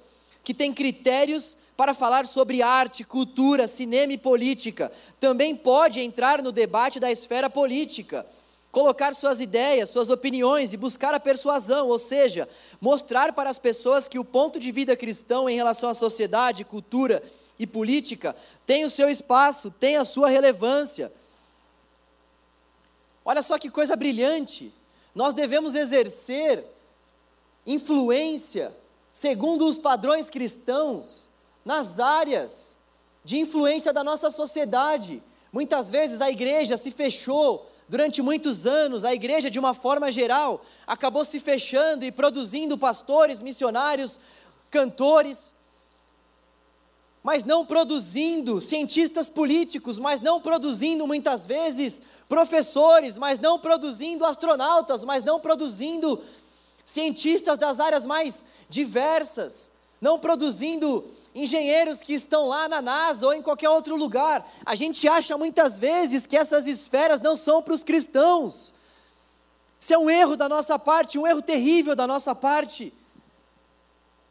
[0.42, 6.50] que tem critérios para falar sobre arte, cultura, cinema e política, também pode entrar no
[6.50, 8.26] debate da esfera política,
[8.72, 12.48] colocar suas ideias, suas opiniões e buscar a persuasão, ou seja,
[12.80, 17.22] mostrar para as pessoas que o ponto de vida cristão em relação à sociedade, cultura
[17.58, 21.12] e política tem o seu espaço, tem a sua relevância.
[23.24, 24.72] Olha só que coisa brilhante!
[25.14, 26.64] Nós devemos exercer
[27.66, 28.76] influência
[29.12, 31.28] segundo os padrões cristãos
[31.64, 32.78] nas áreas
[33.24, 35.22] de influência da nossa sociedade.
[35.52, 40.64] Muitas vezes a igreja se fechou Durante muitos anos, a igreja, de uma forma geral,
[40.86, 44.18] acabou se fechando e produzindo pastores, missionários,
[44.70, 45.54] cantores,
[47.22, 55.04] mas não produzindo cientistas políticos, mas não produzindo muitas vezes professores, mas não produzindo astronautas,
[55.04, 56.20] mas não produzindo
[56.86, 59.70] cientistas das áreas mais diversas,
[60.00, 64.48] não produzindo engenheiros que estão lá na NASA ou em qualquer outro lugar.
[64.64, 68.72] A gente acha muitas vezes que essas esferas não são para os cristãos.
[69.78, 72.92] Isso é um erro da nossa parte, um erro terrível da nossa parte.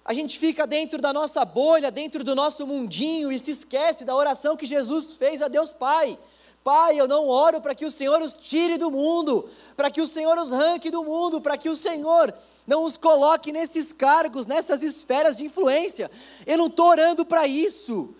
[0.03, 4.15] A gente fica dentro da nossa bolha, dentro do nosso mundinho e se esquece da
[4.15, 6.17] oração que Jesus fez a Deus Pai.
[6.65, 9.47] Pai, eu não oro para que o Senhor os tire do mundo,
[9.78, 12.34] para que o Senhor os ranque do mundo, para que o Senhor
[12.65, 16.10] não os coloque nesses cargos, nessas esferas de influência.
[16.43, 18.15] Eu não estou orando para isso.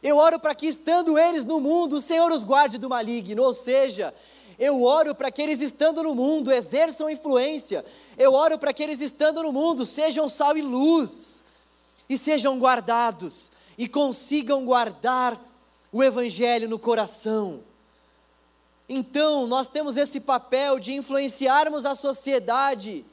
[0.00, 3.42] Eu oro para que, estando eles no mundo, o Senhor os guarde do maligno.
[3.42, 4.14] Ou seja,
[4.60, 7.84] eu oro para que eles, estando no mundo, exerçam influência.
[8.16, 11.42] Eu oro para que eles, estando no mundo, sejam sal e luz,
[12.08, 15.36] e sejam guardados, e consigam guardar
[15.90, 17.66] o Evangelho no coração.
[18.88, 23.04] Então, nós temos esse papel de influenciarmos a sociedade,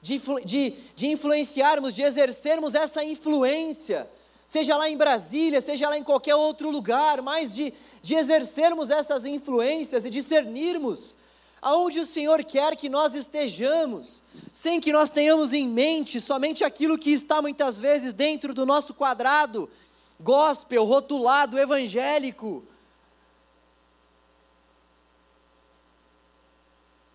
[0.00, 4.08] de, de, de influenciarmos, de exercermos essa influência,
[4.46, 9.24] seja lá em Brasília, seja lá em qualquer outro lugar, mas de, de exercermos essas
[9.24, 11.16] influências e discernirmos
[11.62, 16.96] aonde o Senhor quer que nós estejamos, sem que nós tenhamos em mente somente aquilo
[16.96, 19.68] que está muitas vezes dentro do nosso quadrado
[20.18, 22.64] gospel, rotulado, evangélico.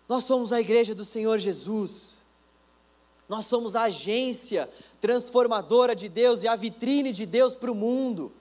[0.08, 2.16] Nós somos a igreja do Senhor Jesus.
[3.28, 8.32] Nós somos a agência transformadora de Deus e a vitrine de Deus para o mundo.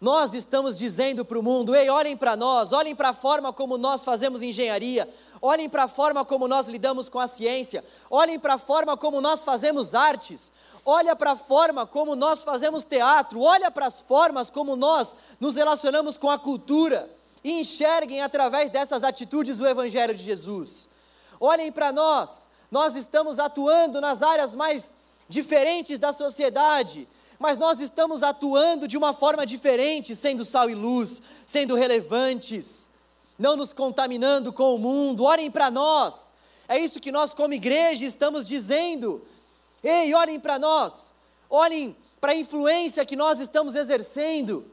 [0.00, 3.78] Nós estamos dizendo para o mundo: ei, olhem para nós, olhem para a forma como
[3.78, 5.08] nós fazemos engenharia,
[5.40, 9.20] olhem para a forma como nós lidamos com a ciência, olhem para a forma como
[9.20, 10.50] nós fazemos artes,
[10.84, 15.54] olha para a forma como nós fazemos teatro, olha para as formas como nós nos
[15.54, 17.08] relacionamos com a cultura
[17.44, 20.88] e enxerguem através dessas atitudes o Evangelho de Jesus.
[21.40, 24.92] Olhem para nós, nós estamos atuando nas áreas mais
[25.28, 31.20] diferentes da sociedade, mas nós estamos atuando de uma forma diferente, sendo sal e luz,
[31.44, 32.88] sendo relevantes,
[33.38, 35.24] não nos contaminando com o mundo.
[35.24, 36.32] Olhem para nós,
[36.68, 39.26] é isso que nós, como igreja, estamos dizendo.
[39.82, 41.12] Ei, olhem para nós,
[41.50, 44.64] olhem para a influência que nós estamos exercendo,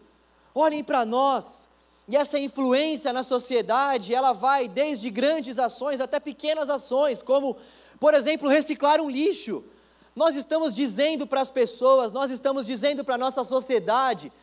[0.54, 1.68] olhem para nós.
[2.10, 7.56] E essa influência na sociedade, ela vai desde grandes ações até pequenas ações, como,
[8.00, 9.64] por exemplo, reciclar um lixo.
[10.16, 14.34] Nós estamos dizendo para as pessoas, nós estamos dizendo para a nossa sociedade,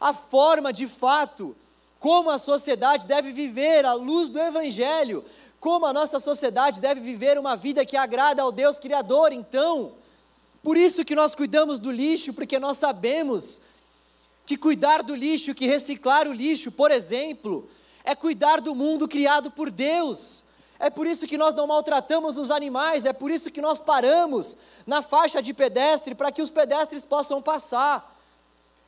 [0.00, 1.56] a forma de fato,
[1.98, 5.24] como a sociedade deve viver à luz do Evangelho,
[5.58, 9.32] como a nossa sociedade deve viver uma vida que agrada ao Deus Criador.
[9.32, 9.94] Então,
[10.62, 13.60] por isso que nós cuidamos do lixo, porque nós sabemos
[14.44, 17.68] que cuidar do lixo, que reciclar o lixo, por exemplo,
[18.04, 20.42] é cuidar do mundo criado por Deus.
[20.78, 24.56] É por isso que nós não maltratamos os animais, é por isso que nós paramos
[24.84, 28.18] na faixa de pedestre para que os pedestres possam passar.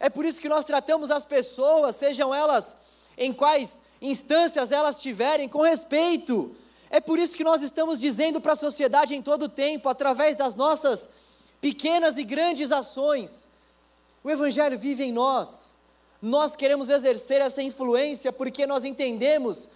[0.01, 2.77] É por isso que nós tratamos as pessoas, sejam elas
[3.17, 6.55] em quais instâncias elas tiverem, com respeito.
[6.91, 10.37] É por isso que nós estamos dizendo para a sociedade em todo o tempo, através
[10.37, 11.09] das nossas
[11.61, 13.49] pequenas e grandes ações,
[14.25, 15.77] o Evangelho vive em nós.
[16.21, 19.69] Nós queremos exercer essa influência porque nós entendemos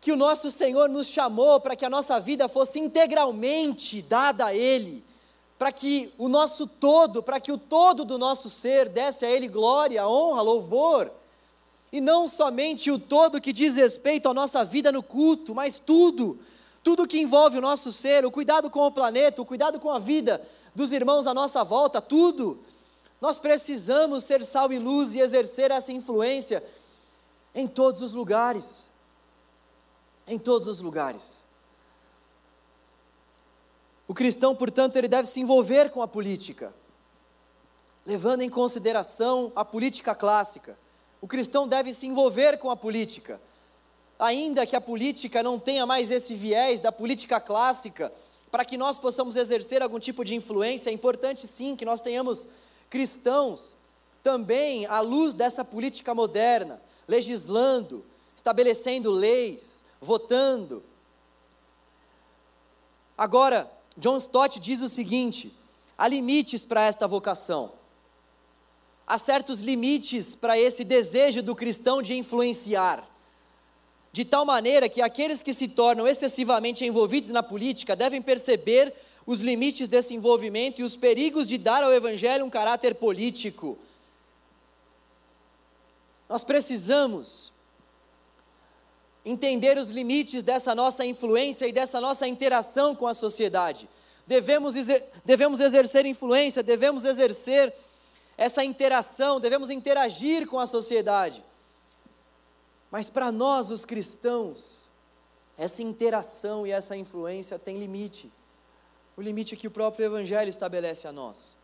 [0.00, 4.54] que o nosso Senhor nos chamou para que a nossa vida fosse integralmente dada a
[4.54, 5.04] Ele,
[5.58, 9.48] para que o nosso todo, para que o todo do nosso ser desse a Ele
[9.48, 11.10] glória, honra, louvor,
[11.92, 16.38] e não somente o todo que diz respeito à nossa vida no culto, mas tudo,
[16.82, 19.98] tudo que envolve o nosso ser, o cuidado com o planeta, o cuidado com a
[19.98, 20.40] vida
[20.74, 22.58] dos irmãos à nossa volta, tudo.
[23.22, 26.60] Nós precisamos ser sal e luz e exercer essa influência
[27.54, 28.84] em todos os lugares.
[30.26, 31.40] Em todos os lugares.
[34.08, 36.74] O cristão, portanto, ele deve se envolver com a política,
[38.04, 40.76] levando em consideração a política clássica.
[41.20, 43.40] O cristão deve se envolver com a política,
[44.18, 48.12] ainda que a política não tenha mais esse viés da política clássica,
[48.50, 52.48] para que nós possamos exercer algum tipo de influência, é importante sim que nós tenhamos
[52.92, 53.74] cristãos
[54.22, 56.78] também à luz dessa política moderna,
[57.08, 58.04] legislando,
[58.36, 60.84] estabelecendo leis, votando.
[63.16, 65.50] Agora, John Stott diz o seguinte:
[65.96, 67.72] há limites para esta vocação.
[69.06, 73.08] Há certos limites para esse desejo do cristão de influenciar.
[74.12, 78.94] De tal maneira que aqueles que se tornam excessivamente envolvidos na política devem perceber
[79.26, 83.78] os limites desse envolvimento e os perigos de dar ao Evangelho um caráter político.
[86.28, 87.52] Nós precisamos
[89.24, 93.88] entender os limites dessa nossa influência e dessa nossa interação com a sociedade.
[94.26, 94.74] Devemos,
[95.24, 97.72] devemos exercer influência, devemos exercer
[98.36, 101.44] essa interação, devemos interagir com a sociedade.
[102.90, 104.86] Mas para nós, os cristãos,
[105.56, 108.32] essa interação e essa influência tem limite
[109.16, 111.56] o limite que o próprio Evangelho estabelece a nós.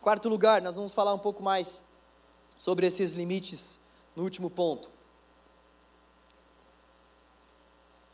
[0.00, 1.80] Quarto lugar, nós vamos falar um pouco mais
[2.56, 3.78] sobre esses limites
[4.16, 4.90] no último ponto.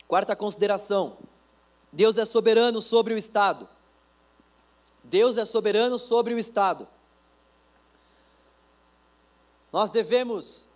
[0.06, 1.16] Quarta consideração:
[1.90, 3.68] Deus é soberano sobre o Estado.
[5.02, 6.86] Deus é soberano sobre o Estado.
[9.72, 10.67] Nós devemos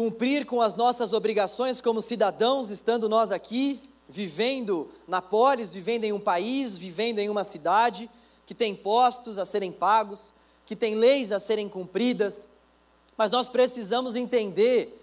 [0.00, 6.12] cumprir com as nossas obrigações como cidadãos, estando nós aqui, vivendo na polis, vivendo em
[6.14, 8.08] um país, vivendo em uma cidade
[8.46, 10.32] que tem impostos a serem pagos,
[10.64, 12.48] que tem leis a serem cumpridas,
[13.14, 14.98] mas nós precisamos entender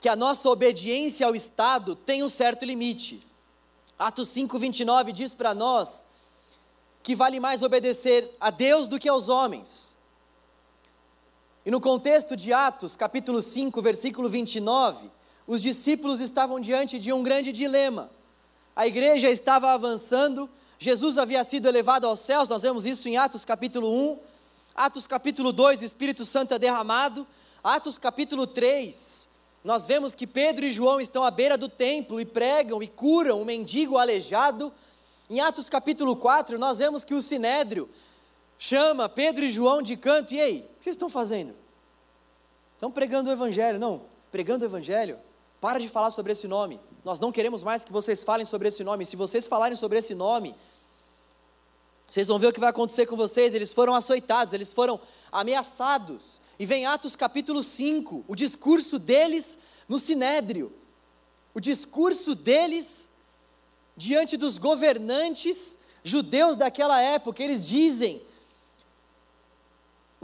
[0.00, 3.26] que a nossa obediência ao Estado tem um certo limite.
[3.98, 6.06] Atos 5:29 diz para nós
[7.02, 9.93] que vale mais obedecer a Deus do que aos homens.
[11.66, 15.10] E no contexto de Atos, capítulo 5, versículo 29,
[15.46, 18.10] os discípulos estavam diante de um grande dilema.
[18.76, 23.46] A igreja estava avançando, Jesus havia sido elevado aos céus, nós vemos isso em Atos
[23.46, 24.18] capítulo 1,
[24.74, 27.26] Atos capítulo 2, o Espírito Santo é derramado,
[27.62, 29.26] Atos capítulo 3,
[29.64, 33.40] nós vemos que Pedro e João estão à beira do templo e pregam e curam
[33.40, 34.70] um mendigo aleijado.
[35.30, 37.88] Em Atos capítulo 4, nós vemos que o sinédrio
[38.66, 41.54] chama Pedro e João de canto, e aí, o que vocês estão fazendo?
[42.72, 43.78] Estão pregando o evangelho?
[43.78, 45.18] Não, pregando o evangelho.
[45.60, 46.80] Para de falar sobre esse nome.
[47.04, 49.04] Nós não queremos mais que vocês falem sobre esse nome.
[49.04, 50.54] Se vocês falarem sobre esse nome,
[52.06, 53.54] vocês vão ver o que vai acontecer com vocês.
[53.54, 54.98] Eles foram açoitados, eles foram
[55.30, 56.40] ameaçados.
[56.58, 60.72] E vem Atos capítulo 5, o discurso deles no sinédrio.
[61.52, 63.08] O discurso deles
[63.94, 68.22] diante dos governantes judeus daquela época, eles dizem: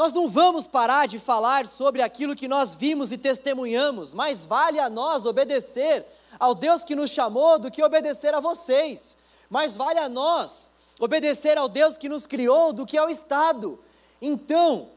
[0.01, 4.81] Nós não vamos parar de falar sobre aquilo que nós vimos e testemunhamos, mas vale
[4.81, 6.07] a nós obedecer
[6.39, 9.15] ao Deus que nos chamou do que obedecer a vocês.
[9.51, 13.79] Mais vale a nós obedecer ao Deus que nos criou do que ao Estado.
[14.23, 14.89] Então,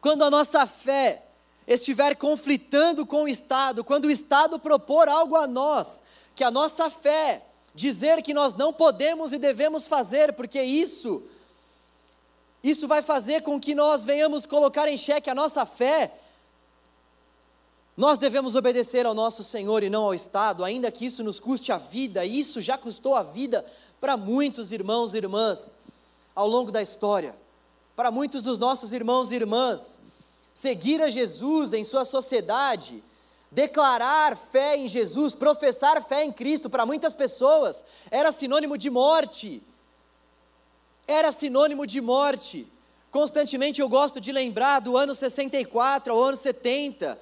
[0.00, 1.24] quando a nossa fé
[1.66, 6.02] estiver conflitando com o Estado, quando o Estado propor algo a nós,
[6.34, 11.22] que a nossa fé dizer que nós não podemos e devemos fazer, porque isso
[12.62, 16.12] isso vai fazer com que nós venhamos colocar em xeque a nossa fé.
[17.96, 21.72] Nós devemos obedecer ao nosso Senhor e não ao Estado, ainda que isso nos custe
[21.72, 23.64] a vida, e isso já custou a vida
[24.00, 25.76] para muitos irmãos e irmãs
[26.34, 27.34] ao longo da história
[27.94, 30.00] para muitos dos nossos irmãos e irmãs.
[30.54, 33.02] Seguir a Jesus em sua sociedade,
[33.50, 39.62] declarar fé em Jesus, professar fé em Cristo, para muitas pessoas era sinônimo de morte.
[41.06, 42.66] Era sinônimo de morte.
[43.10, 47.18] Constantemente eu gosto de lembrar do ano 64 ao ano 70.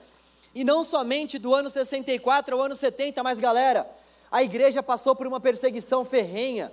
[0.54, 3.88] E não somente do ano 64 ao ano 70, mas galera,
[4.30, 6.72] a igreja passou por uma perseguição ferrenha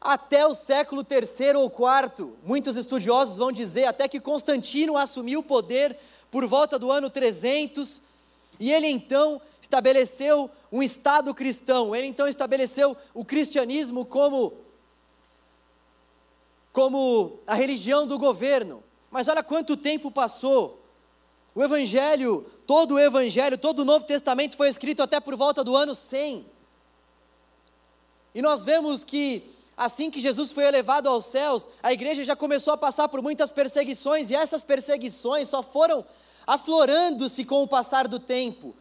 [0.00, 2.32] até o século III ou IV.
[2.44, 5.96] Muitos estudiosos vão dizer até que Constantino assumiu o poder
[6.30, 8.02] por volta do ano 300
[8.60, 11.94] e ele então estabeleceu um Estado cristão.
[11.94, 14.52] Ele então estabeleceu o cristianismo como
[16.74, 18.82] como a religião do governo.
[19.08, 20.84] Mas olha quanto tempo passou.
[21.54, 25.76] O Evangelho, todo o Evangelho, todo o Novo Testamento foi escrito até por volta do
[25.76, 26.44] ano 100.
[28.34, 32.72] E nós vemos que assim que Jesus foi elevado aos céus, a igreja já começou
[32.72, 36.04] a passar por muitas perseguições, e essas perseguições só foram
[36.44, 38.74] aflorando-se com o passar do tempo.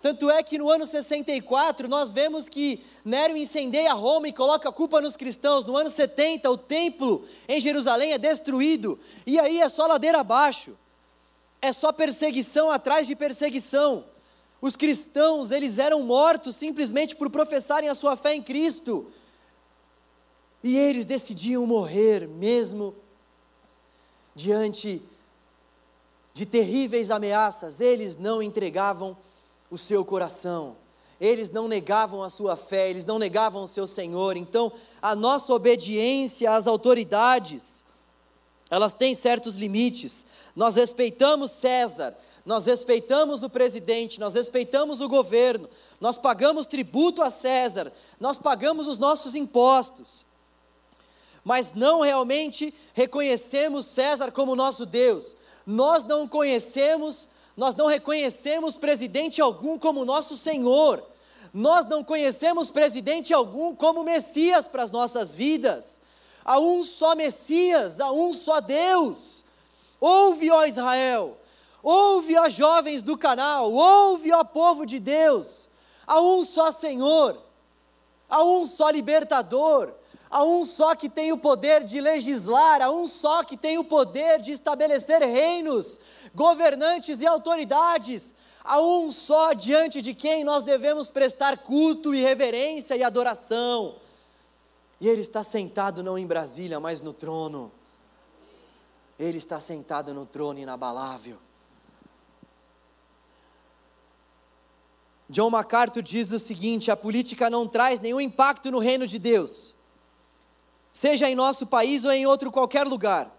[0.00, 4.72] Tanto é que no ano 64 nós vemos que Nero incendeia Roma e coloca a
[4.72, 5.64] culpa nos cristãos.
[5.64, 8.98] No ano 70 o templo em Jerusalém é destruído.
[9.26, 10.76] E aí é só ladeira abaixo.
[11.60, 14.04] É só perseguição atrás de perseguição.
[14.60, 19.10] Os cristãos, eles eram mortos simplesmente por professarem a sua fé em Cristo.
[20.62, 22.94] E eles decidiam morrer mesmo
[24.34, 25.02] diante
[26.32, 29.16] de terríveis ameaças, eles não entregavam
[29.70, 30.76] o seu coração,
[31.20, 34.36] eles não negavam a sua fé, eles não negavam o seu Senhor.
[34.36, 37.84] Então, a nossa obediência às autoridades,
[38.70, 40.24] elas têm certos limites.
[40.56, 45.68] Nós respeitamos César, nós respeitamos o presidente, nós respeitamos o governo,
[46.00, 50.24] nós pagamos tributo a César, nós pagamos os nossos impostos
[51.44, 55.36] mas não realmente reconhecemos César como nosso Deus.
[55.66, 57.28] Nós não conhecemos,
[57.60, 61.04] nós não reconhecemos presidente algum como nosso Senhor.
[61.52, 66.00] Nós não conhecemos presidente algum como Messias para as nossas vidas.
[66.42, 69.44] Há um só Messias, há um só Deus.
[70.00, 71.36] Ouve, ó Israel,
[71.82, 75.68] ouve, ó jovens do canal, ouve, ó povo de Deus.
[76.06, 77.36] Há um só Senhor,
[78.26, 79.92] há um só libertador,
[80.30, 83.84] Há um só que tem o poder de legislar, há um só que tem o
[83.84, 85.98] poder de estabelecer reinos,
[86.34, 88.34] governantes e autoridades.
[88.62, 93.96] Há um só diante de quem nós devemos prestar culto e reverência e adoração.
[95.00, 97.72] E ele está sentado não em Brasília, mas no trono.
[99.18, 101.38] Ele está sentado no trono inabalável.
[105.28, 109.74] John MacArthur diz o seguinte: a política não traz nenhum impacto no reino de Deus
[110.92, 113.30] seja em nosso país ou em outro qualquer lugar.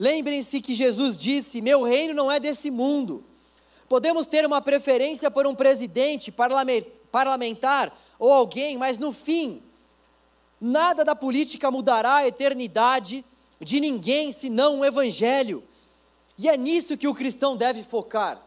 [0.00, 3.22] Lembrem-se que Jesus disse: Meu reino não é desse mundo.
[3.86, 6.32] Podemos ter uma preferência por um presidente,
[7.12, 9.62] parlamentar ou alguém, mas no fim,
[10.58, 13.22] nada da política mudará a eternidade
[13.60, 15.62] de ninguém senão o Evangelho.
[16.38, 18.40] E é nisso que o cristão deve focar.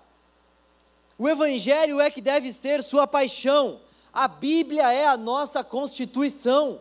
[1.19, 3.79] O Evangelho é que deve ser sua paixão.
[4.11, 6.79] A Bíblia é a nossa constituição.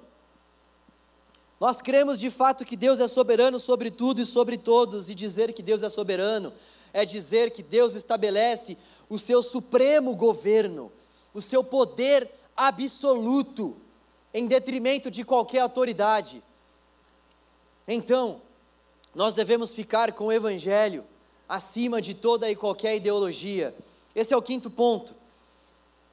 [1.63, 5.53] Nós cremos de fato que Deus é soberano sobre tudo e sobre todos, e dizer
[5.53, 6.53] que Deus é soberano
[6.93, 8.77] é dizer que Deus estabelece
[9.09, 10.91] o seu supremo governo,
[11.33, 13.77] o seu poder absoluto,
[14.35, 16.43] em detrimento de qualquer autoridade.
[17.87, 18.43] Então,
[19.15, 21.05] nós devemos ficar com o Evangelho
[21.49, 23.73] acima de toda e qualquer ideologia.
[24.17, 25.15] Esse é o quinto ponto.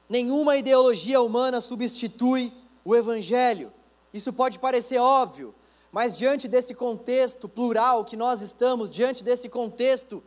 [0.08, 2.52] Nenhuma ideologia humana substitui
[2.84, 3.72] o Evangelho.
[4.12, 5.54] Isso pode parecer óbvio,
[5.92, 10.22] mas diante desse contexto plural que nós estamos, diante desse contexto,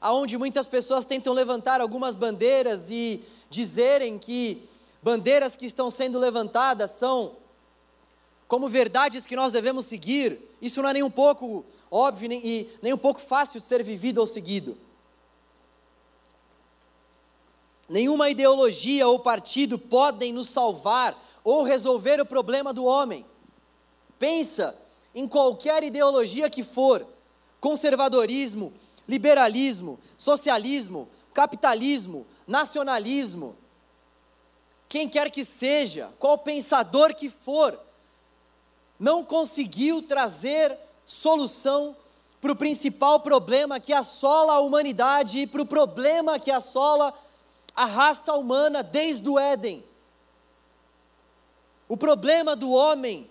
[0.00, 4.68] aonde muitas pessoas tentam levantar algumas bandeiras e dizerem que
[5.02, 7.36] bandeiras que estão sendo levantadas são
[8.48, 12.70] como verdades que nós devemos seguir, isso não é nem um pouco óbvio nem, e
[12.80, 14.76] nem um pouco fácil de ser vivido ou seguido.
[17.88, 23.24] Nenhuma ideologia ou partido podem nos salvar ou resolver o problema do homem.
[24.18, 24.76] Pensa
[25.14, 27.06] em qualquer ideologia que for,
[27.60, 28.72] conservadorismo,
[29.08, 33.56] liberalismo, socialismo, capitalismo, nacionalismo,
[34.88, 37.78] quem quer que seja, qual pensador que for,
[38.98, 40.76] não conseguiu trazer
[41.06, 41.96] solução
[42.40, 47.14] para o principal problema que assola a humanidade e para o problema que assola
[47.74, 49.82] a raça humana desde o Éden.
[51.92, 53.30] O problema do homem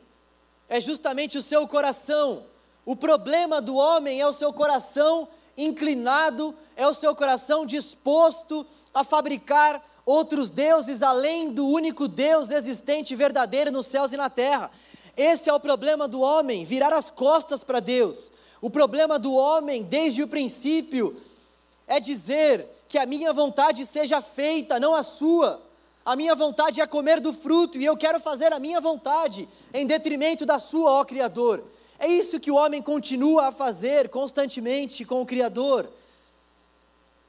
[0.70, 2.44] é justamente o seu coração.
[2.86, 9.04] O problema do homem é o seu coração inclinado, é o seu coração disposto a
[9.04, 14.70] fabricar outros deuses além do único Deus existente e verdadeiro nos céus e na terra.
[15.18, 18.32] Esse é o problema do homem, virar as costas para Deus.
[18.62, 21.20] O problema do homem, desde o princípio,
[21.88, 25.71] é dizer que a minha vontade seja feita, não a sua.
[26.04, 29.86] A minha vontade é comer do fruto e eu quero fazer a minha vontade em
[29.86, 31.64] detrimento da sua, ó Criador.
[32.00, 35.88] É isso que o homem continua a fazer constantemente com o Criador.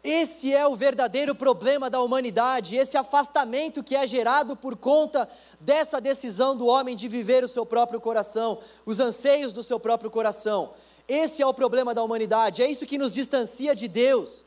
[0.02, 5.28] Esse é o verdadeiro problema da humanidade, esse afastamento que é gerado por conta
[5.60, 10.10] dessa decisão do homem de viver o seu próprio coração, os anseios do seu próprio
[10.10, 10.72] coração.
[11.06, 14.44] Esse é o problema da humanidade, é isso que nos distancia de Deus.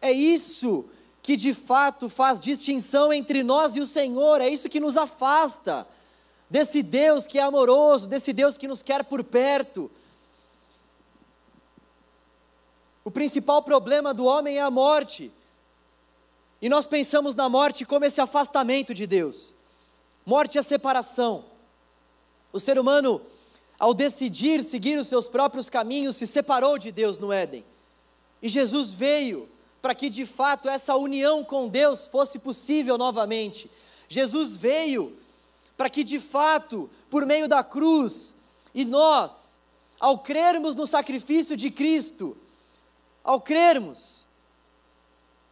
[0.00, 0.86] É isso
[1.22, 5.86] que de fato faz distinção entre nós e o Senhor, é isso que nos afasta
[6.48, 9.90] desse Deus que é amoroso, desse Deus que nos quer por perto.
[13.04, 15.32] O principal problema do homem é a morte.
[16.60, 19.54] E nós pensamos na morte como esse afastamento de Deus.
[20.26, 21.44] Morte é separação.
[22.52, 23.22] O ser humano,
[23.78, 27.64] ao decidir seguir os seus próprios caminhos, se separou de Deus no Éden.
[28.42, 29.48] E Jesus veio
[29.80, 33.70] para que de fato essa união com Deus fosse possível novamente.
[34.08, 35.18] Jesus veio
[35.76, 38.36] para que de fato, por meio da cruz,
[38.74, 39.60] e nós,
[39.98, 42.36] ao crermos no sacrifício de Cristo,
[43.24, 44.26] ao crermos,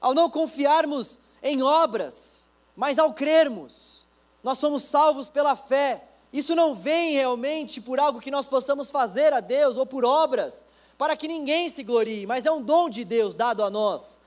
[0.00, 4.06] ao não confiarmos em obras, mas ao crermos,
[4.42, 6.04] nós somos salvos pela fé.
[6.32, 10.66] Isso não vem realmente por algo que nós possamos fazer a Deus ou por obras,
[10.98, 14.18] para que ninguém se glorie, mas é um dom de Deus dado a nós.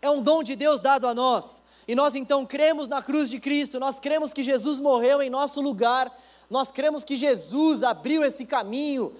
[0.00, 1.62] É um dom de Deus dado a nós.
[1.86, 5.60] E nós então cremos na cruz de Cristo, nós cremos que Jesus morreu em nosso
[5.60, 6.10] lugar,
[6.48, 9.14] nós cremos que Jesus abriu esse caminho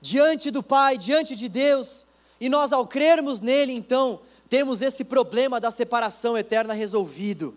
[0.00, 2.06] diante do Pai, diante de Deus,
[2.40, 7.54] e nós ao crermos nele, então, temos esse problema da separação eterna resolvido.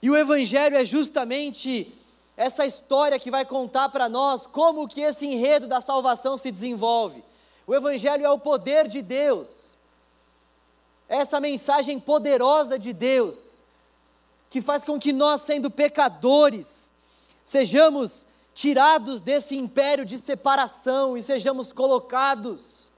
[0.00, 1.92] E o Evangelho é justamente
[2.36, 7.22] essa história que vai contar para nós como que esse enredo da salvação se desenvolve.
[7.66, 9.76] O Evangelho é o poder de Deus,
[11.08, 13.62] essa mensagem poderosa de Deus,
[14.50, 16.90] que faz com que nós, sendo pecadores,
[17.44, 22.90] sejamos tirados desse império de separação e sejamos colocados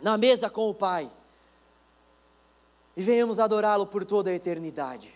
[0.00, 1.10] na mesa com o Pai
[2.96, 5.12] e venhamos adorá-lo por toda a eternidade.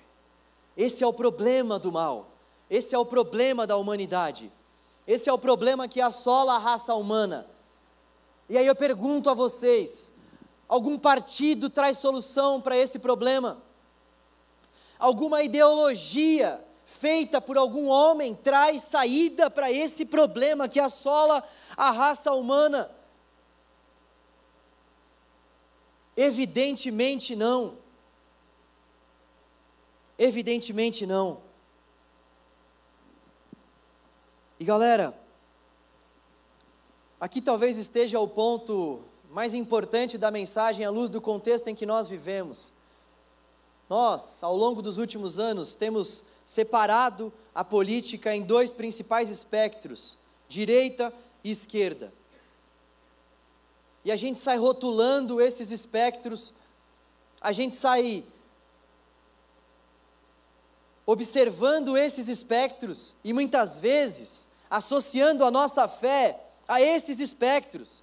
[0.76, 2.29] Esse é o problema do mal,
[2.70, 4.50] esse é o problema da humanidade,
[5.06, 7.46] esse é o problema que assola a raça humana.
[8.48, 10.12] E aí eu pergunto a vocês:
[10.68, 13.60] algum partido traz solução para esse problema?
[15.00, 21.42] Alguma ideologia feita por algum homem traz saída para esse problema que assola
[21.76, 22.90] a raça humana?
[26.16, 27.78] Evidentemente não.
[30.18, 31.49] Evidentemente não.
[34.60, 35.18] E galera,
[37.18, 39.00] aqui talvez esteja o ponto
[39.30, 42.74] mais importante da mensagem à luz do contexto em que nós vivemos.
[43.88, 51.10] Nós, ao longo dos últimos anos, temos separado a política em dois principais espectros, direita
[51.42, 52.12] e esquerda.
[54.04, 56.52] E a gente sai rotulando esses espectros,
[57.40, 58.24] a gente sai
[61.06, 68.02] observando esses espectros e muitas vezes associando a nossa fé a esses espectros,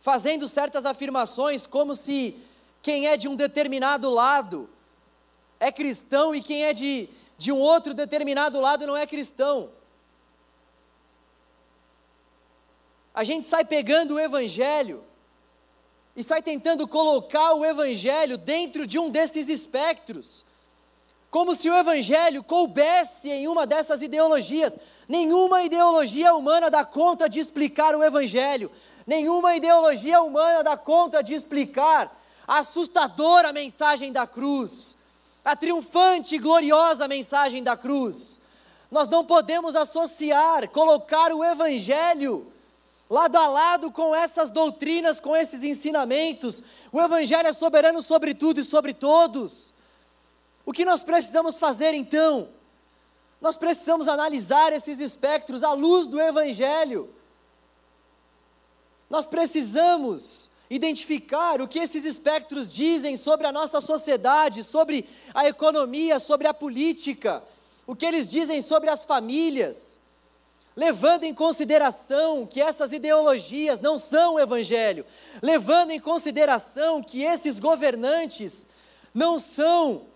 [0.00, 2.42] fazendo certas afirmações como se
[2.82, 4.68] quem é de um determinado lado
[5.60, 7.08] é cristão e quem é de,
[7.38, 9.70] de um outro determinado lado não é cristão.
[13.14, 15.04] A gente sai pegando o Evangelho
[16.16, 20.44] e sai tentando colocar o Evangelho dentro de um desses espectros,
[21.30, 24.74] como se o Evangelho coubesse em uma dessas ideologias.
[25.12, 28.72] Nenhuma ideologia humana dá conta de explicar o Evangelho,
[29.06, 32.10] nenhuma ideologia humana dá conta de explicar
[32.48, 34.96] a assustadora mensagem da cruz,
[35.44, 38.40] a triunfante e gloriosa mensagem da cruz.
[38.90, 42.50] Nós não podemos associar, colocar o Evangelho
[43.10, 46.62] lado a lado com essas doutrinas, com esses ensinamentos.
[46.90, 49.74] O Evangelho é soberano sobre tudo e sobre todos.
[50.64, 52.48] O que nós precisamos fazer então?
[53.42, 57.10] Nós precisamos analisar esses espectros à luz do Evangelho.
[59.10, 66.18] Nós precisamos identificar o que esses espectros dizem sobre a nossa sociedade, sobre a economia,
[66.18, 67.42] sobre a política,
[67.86, 70.00] o que eles dizem sobre as famílias
[70.74, 75.04] levando em consideração que essas ideologias não são o Evangelho,
[75.42, 78.66] levando em consideração que esses governantes
[79.12, 80.06] não são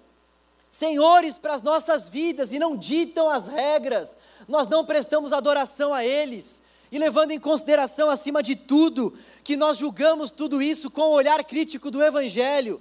[0.76, 4.16] senhores para as nossas vidas e não ditam as regras,
[4.46, 6.60] nós não prestamos adoração a eles,
[6.92, 11.42] e levando em consideração, acima de tudo, que nós julgamos tudo isso com o olhar
[11.44, 12.80] crítico do Evangelho.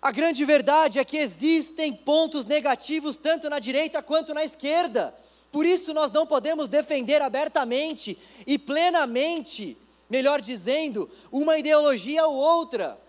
[0.00, 5.12] A grande verdade é que existem pontos negativos tanto na direita quanto na esquerda.
[5.50, 9.76] Por isso nós não podemos defender abertamente e plenamente,
[10.08, 13.03] melhor dizendo, uma ideologia ou outra.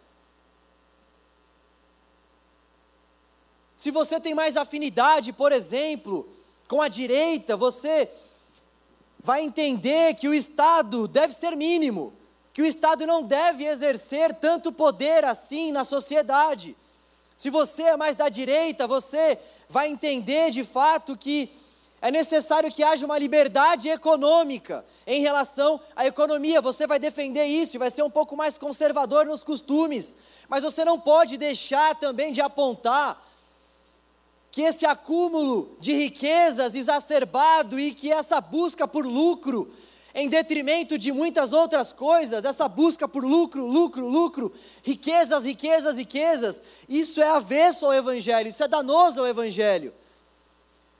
[3.85, 6.27] Se você tem mais afinidade, por exemplo,
[6.67, 8.09] com a direita, você
[9.19, 12.11] vai entender que o Estado deve ser mínimo,
[12.51, 16.75] que o Estado não deve exercer tanto poder assim na sociedade.
[17.37, 19.37] Se você é mais da direita, você
[19.69, 21.51] vai entender de fato que
[22.01, 26.59] é necessário que haja uma liberdade econômica em relação à economia.
[26.59, 30.17] Você vai defender isso e vai ser um pouco mais conservador nos costumes,
[30.49, 33.23] mas você não pode deixar também de apontar
[34.55, 39.69] que esse acúmulo de riquezas exacerbado e que essa busca por lucro,
[40.13, 46.61] em detrimento de muitas outras coisas, essa busca por lucro, lucro, lucro, riquezas, riquezas, riquezas,
[46.87, 49.93] isso é avesso ao Evangelho, isso é danoso ao Evangelho.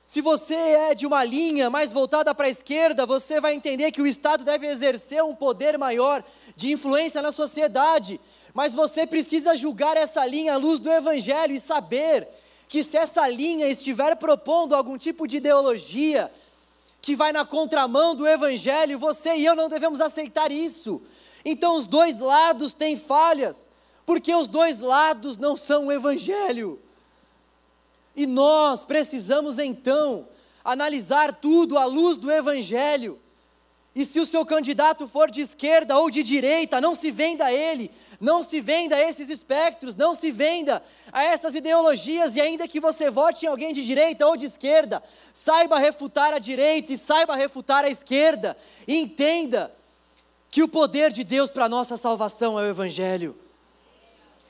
[0.05, 4.01] Se você é de uma linha mais voltada para a esquerda, você vai entender que
[4.01, 6.21] o Estado deve exercer um poder maior
[6.57, 8.19] de influência na sociedade.
[8.53, 12.27] Mas você precisa julgar essa linha à luz do Evangelho e saber
[12.67, 16.31] que se essa linha estiver propondo algum tipo de ideologia
[17.01, 21.01] que vai na contramão do Evangelho, você e eu não devemos aceitar isso.
[21.43, 23.69] Então os dois lados têm falhas,
[24.05, 26.79] porque os dois lados não são o Evangelho.
[28.15, 30.27] E nós precisamos então
[30.63, 33.19] analisar tudo à luz do Evangelho.
[33.93, 37.53] E se o seu candidato for de esquerda ou de direita, não se venda a
[37.53, 42.67] ele, não se venda a esses espectros, não se venda a essas ideologias, e ainda
[42.67, 45.03] que você vote em alguém de direita ou de esquerda,
[45.33, 48.57] saiba refutar a direita e saiba refutar a esquerda,
[48.87, 49.71] e entenda
[50.49, 53.35] que o poder de Deus para a nossa salvação é o Evangelho.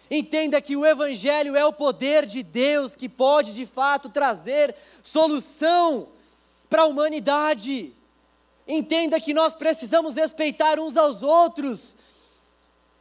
[0.10, 6.08] Entenda que o Evangelho é o poder de Deus que pode de fato trazer solução
[6.70, 7.92] para a humanidade.
[8.68, 11.96] Entenda que nós precisamos respeitar uns aos outros.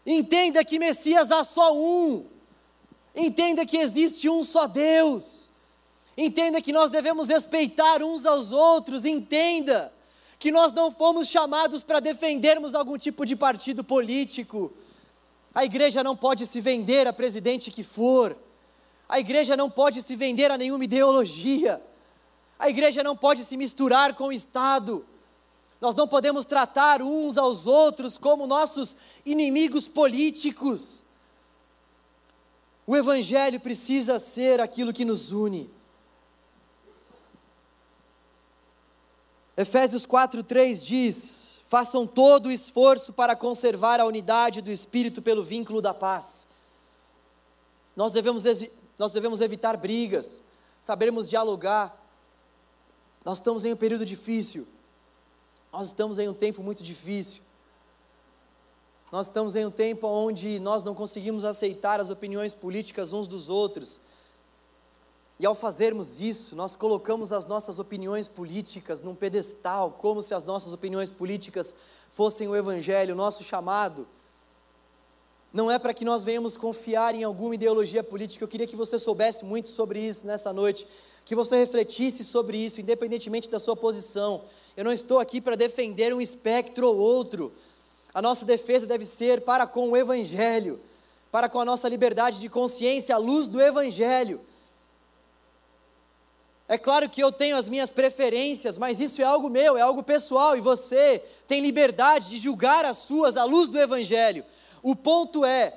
[0.06, 2.26] Entenda que Messias há só um.
[3.14, 5.50] Entenda que existe um só Deus.
[6.16, 9.04] Entenda que nós devemos respeitar uns aos outros.
[9.04, 9.92] Entenda
[10.38, 14.72] que nós não fomos chamados para defendermos algum tipo de partido político.
[15.54, 18.36] A igreja não pode se vender a presidente que for.
[19.08, 21.80] A igreja não pode se vender a nenhuma ideologia.
[22.58, 25.04] A igreja não pode se misturar com o Estado.
[25.84, 31.02] Nós não podemos tratar uns aos outros como nossos inimigos políticos.
[32.86, 35.68] O Evangelho precisa ser aquilo que nos une.
[39.54, 45.82] Efésios 4,3 diz: façam todo o esforço para conservar a unidade do Espírito pelo vínculo
[45.82, 46.46] da paz.
[47.94, 48.42] Nós devemos,
[48.98, 50.42] nós devemos evitar brigas,
[50.80, 51.94] sabermos dialogar.
[53.22, 54.66] Nós estamos em um período difícil,
[55.74, 57.42] nós estamos em um tempo muito difícil.
[59.10, 63.48] Nós estamos em um tempo onde nós não conseguimos aceitar as opiniões políticas uns dos
[63.48, 64.00] outros.
[65.36, 70.44] E ao fazermos isso, nós colocamos as nossas opiniões políticas num pedestal, como se as
[70.44, 71.74] nossas opiniões políticas
[72.12, 74.06] fossem o Evangelho, o nosso chamado.
[75.52, 78.96] Não é para que nós venhamos confiar em alguma ideologia política, eu queria que você
[78.96, 80.86] soubesse muito sobre isso nessa noite,
[81.24, 84.44] que você refletisse sobre isso, independentemente da sua posição.
[84.76, 87.52] Eu não estou aqui para defender um espectro ou outro,
[88.14, 90.80] a nossa defesa deve ser para com o Evangelho,
[91.32, 94.40] para com a nossa liberdade de consciência à luz do Evangelho.
[96.68, 100.02] É claro que eu tenho as minhas preferências, mas isso é algo meu, é algo
[100.02, 104.44] pessoal, e você tem liberdade de julgar as suas à luz do Evangelho.
[104.82, 105.76] O ponto é,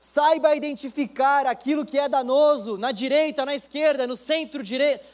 [0.00, 5.04] saiba identificar aquilo que é danoso na direita, na esquerda, no centro-direita,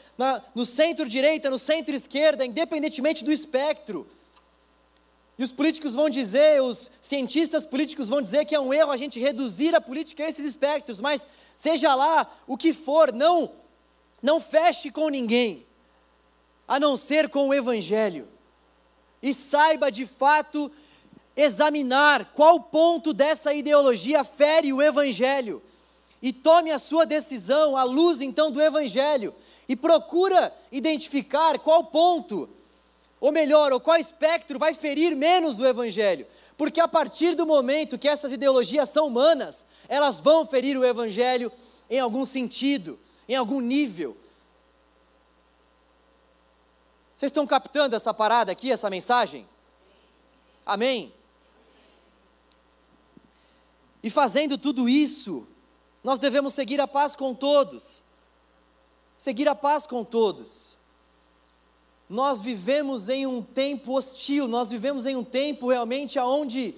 [0.53, 4.07] no centro-direita, no centro-esquerda, independentemente do espectro.
[5.37, 8.97] E os políticos vão dizer, os cientistas políticos vão dizer que é um erro a
[8.97, 13.51] gente reduzir a política a esses espectros, mas seja lá o que for, não
[14.21, 15.65] não feche com ninguém,
[16.65, 18.25] a não ser com o evangelho.
[19.21, 20.71] E saiba de fato
[21.35, 25.61] examinar qual ponto dessa ideologia fere o evangelho.
[26.21, 29.35] E tome a sua decisão à luz então do evangelho
[29.67, 32.49] e procura identificar qual ponto
[33.23, 36.27] ou melhor, ou qual espectro vai ferir menos o Evangelho.
[36.57, 41.49] Porque a partir do momento que essas ideologias são humanas, elas vão ferir o Evangelho
[41.89, 42.99] em algum sentido,
[43.29, 44.17] em algum nível.
[47.15, 49.47] Vocês estão captando essa parada aqui, essa mensagem?
[50.65, 51.13] Amém?
[54.03, 55.47] E fazendo tudo isso,
[56.03, 58.02] nós devemos seguir a paz com todos.
[59.15, 60.73] Seguir a paz com todos
[62.13, 66.75] nós vivemos em um tempo hostil, nós vivemos em um tempo realmente onde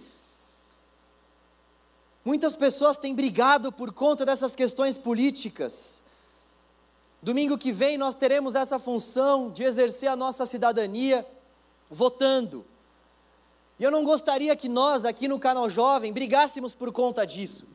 [2.24, 6.02] muitas pessoas têm brigado por conta dessas questões políticas.
[7.22, 11.28] Domingo que vem nós teremos essa função de exercer a nossa cidadania
[11.90, 12.64] votando.
[13.78, 17.66] E eu não gostaria que nós aqui no canal Jovem brigássemos por conta disso.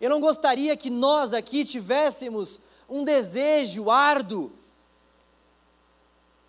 [0.00, 4.52] Eu não gostaria que nós aqui tivéssemos um desejo árduo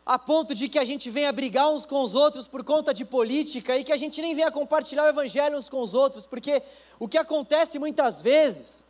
[0.04, 3.06] a ponto de que a gente venha brigar uns com os outros por conta de
[3.06, 6.62] política e que a gente nem venha compartilhar o evangelho uns com os outros, porque
[7.00, 8.84] o que acontece muitas vezes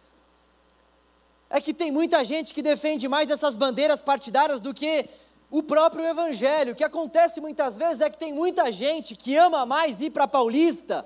[1.49, 5.07] é que tem muita gente que defende mais essas bandeiras partidárias do que
[5.51, 6.71] o próprio evangelho.
[6.71, 10.27] O que acontece muitas vezes é que tem muita gente que ama mais ir para
[10.27, 11.05] Paulista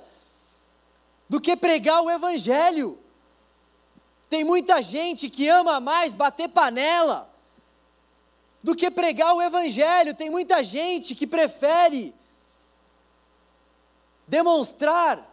[1.27, 2.99] do que pregar o evangelho.
[4.30, 7.30] Tem muita gente que ama mais bater panela
[8.63, 10.15] do que pregar o Evangelho.
[10.15, 12.13] Tem muita gente que prefere
[14.28, 15.23] demonstrar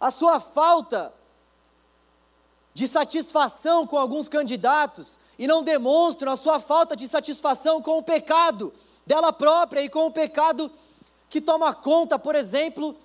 [0.00, 1.12] a sua falta
[2.72, 8.02] de satisfação com alguns candidatos e não demonstram a sua falta de satisfação com o
[8.02, 8.72] pecado
[9.06, 10.70] dela própria e com o pecado
[11.28, 12.96] que toma conta, por exemplo,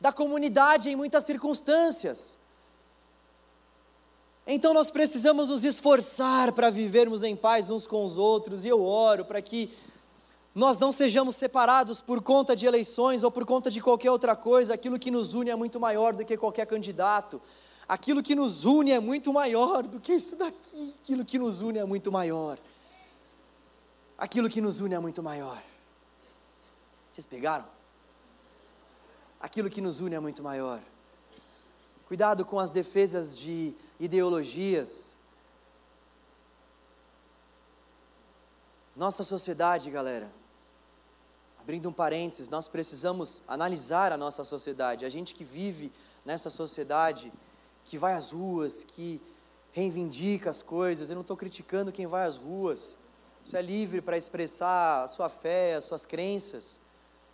[0.00, 2.38] da comunidade em muitas circunstâncias.
[4.46, 8.82] Então nós precisamos nos esforçar para vivermos em paz uns com os outros, e eu
[8.82, 9.72] oro para que
[10.54, 14.74] nós não sejamos separados por conta de eleições ou por conta de qualquer outra coisa,
[14.74, 17.40] aquilo que nos une é muito maior do que qualquer candidato,
[17.88, 21.78] aquilo que nos une é muito maior do que isso daqui, aquilo que nos une
[21.78, 22.58] é muito maior.
[24.16, 25.60] Aquilo que nos une é muito maior.
[27.10, 27.64] Vocês pegaram?
[29.40, 30.80] Aquilo que nos une é muito maior.
[32.14, 35.16] Cuidado com as defesas de ideologias.
[38.94, 40.30] Nossa sociedade, galera,
[41.58, 45.04] abrindo um parênteses, nós precisamos analisar a nossa sociedade.
[45.04, 45.92] A gente que vive
[46.24, 47.32] nessa sociedade,
[47.84, 49.20] que vai às ruas, que
[49.72, 51.08] reivindica as coisas.
[51.08, 52.94] Eu não estou criticando quem vai às ruas.
[53.44, 56.78] Você é livre para expressar a sua fé, as suas crenças,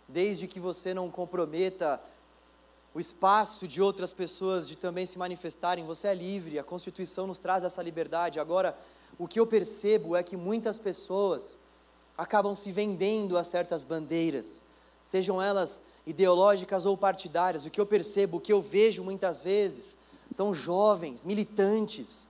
[0.07, 2.01] desde que você não comprometa
[2.93, 5.85] o espaço de outras pessoas de também se manifestarem.
[5.85, 8.39] Você é livre, a Constituição nos traz essa liberdade.
[8.39, 8.77] Agora,
[9.17, 11.57] o que eu percebo é que muitas pessoas
[12.17, 14.65] acabam se vendendo a certas bandeiras,
[15.03, 17.65] sejam elas ideológicas ou partidárias.
[17.65, 19.97] O que eu percebo, o que eu vejo muitas vezes,
[20.29, 22.27] são jovens, militantes.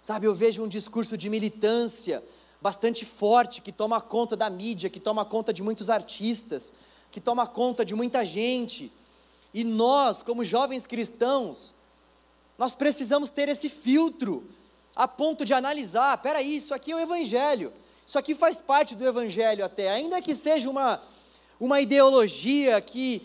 [0.00, 2.22] Sabe, eu vejo um discurso de militância
[2.60, 6.72] bastante forte que toma conta da mídia, que toma conta de muitos artistas,
[7.10, 8.92] que toma conta de muita gente
[9.56, 11.74] e nós, como jovens cristãos,
[12.58, 14.44] nós precisamos ter esse filtro
[14.94, 17.72] a ponto de analisar, peraí, isso aqui é o evangelho.
[18.04, 21.00] Isso aqui faz parte do evangelho até, ainda que seja uma
[21.58, 23.22] uma ideologia que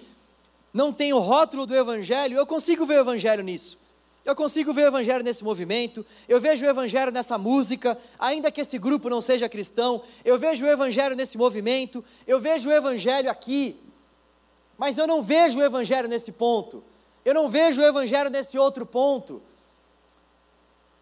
[0.74, 3.78] não tem o rótulo do evangelho, eu consigo ver o evangelho nisso.
[4.24, 8.62] Eu consigo ver o evangelho nesse movimento, eu vejo o evangelho nessa música, ainda que
[8.62, 13.30] esse grupo não seja cristão, eu vejo o evangelho nesse movimento, eu vejo o evangelho
[13.30, 13.91] aqui.
[14.82, 16.84] Mas eu não vejo o Evangelho nesse ponto.
[17.24, 19.40] Eu não vejo o Evangelho nesse outro ponto.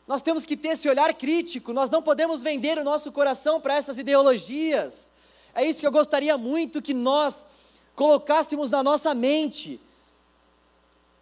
[0.06, 3.76] Nós temos que ter esse olhar crítico, nós não podemos vender o nosso coração para
[3.76, 5.10] essas ideologias.
[5.56, 7.46] É isso que eu gostaria muito que nós
[7.96, 9.80] colocássemos na nossa mente.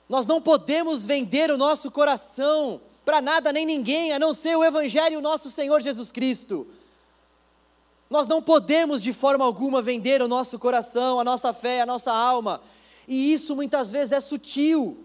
[0.09, 4.63] Nós não podemos vender o nosso coração para nada nem ninguém, a não ser o
[4.63, 6.65] Evangelho e o nosso Senhor Jesus Cristo.
[8.09, 12.11] Nós não podemos de forma alguma vender o nosso coração, a nossa fé, a nossa
[12.11, 12.61] alma.
[13.07, 15.03] E isso muitas vezes é sutil.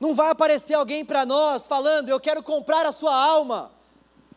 [0.00, 3.70] Não vai aparecer alguém para nós falando, eu quero comprar a sua alma.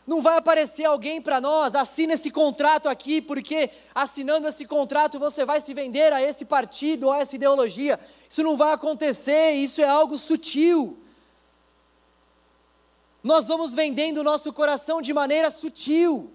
[0.05, 5.45] Não vai aparecer alguém para nós, assina esse contrato aqui, porque assinando esse contrato você
[5.45, 7.99] vai se vender a esse partido ou a essa ideologia.
[8.27, 10.97] Isso não vai acontecer, isso é algo sutil.
[13.23, 16.31] Nós vamos vendendo o nosso coração de maneira sutil.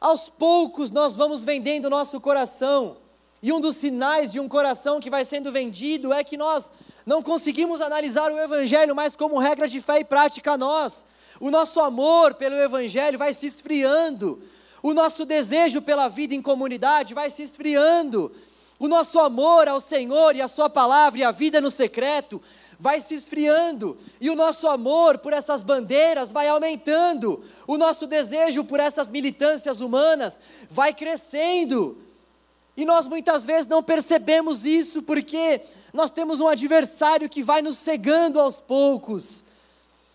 [0.00, 2.96] Aos poucos nós vamos vendendo o nosso coração.
[3.42, 6.72] E um dos sinais de um coração que vai sendo vendido é que nós
[7.04, 11.04] não conseguimos analisar o Evangelho mais como regra de fé e prática a nós.
[11.38, 14.42] O nosso amor pelo Evangelho vai se esfriando.
[14.82, 18.32] O nosso desejo pela vida em comunidade vai se esfriando.
[18.78, 22.40] O nosso amor ao Senhor e a Sua palavra e a vida no secreto
[22.80, 28.64] vai se esfriando e o nosso amor por essas bandeiras vai aumentando, o nosso desejo
[28.64, 31.98] por essas militâncias humanas vai crescendo.
[32.74, 35.60] E nós muitas vezes não percebemos isso porque
[35.92, 39.44] nós temos um adversário que vai nos cegando aos poucos.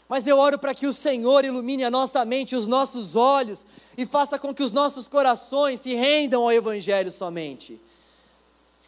[0.09, 4.07] Mas eu oro para que o Senhor ilumine a nossa mente, os nossos olhos e
[4.07, 7.79] faça com que os nossos corações se rendam ao Evangelho somente.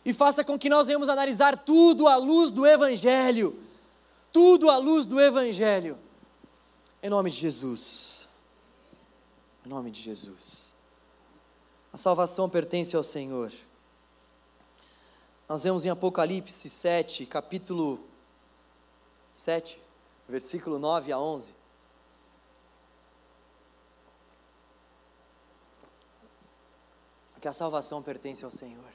[0.04, 3.67] E faça com que nós venhamos analisar tudo à luz do Evangelho
[4.38, 5.98] tudo à luz do Evangelho.
[7.02, 8.28] Em nome de Jesus.
[9.66, 10.62] Em nome de Jesus.
[11.92, 13.52] A salvação pertence ao Senhor.
[15.50, 18.00] Nós vemos em Apocalipse 7, capítulo
[19.32, 19.82] 7,
[20.30, 21.52] versículo 9 a 11.
[27.42, 28.94] Que a salvação pertence ao Senhor.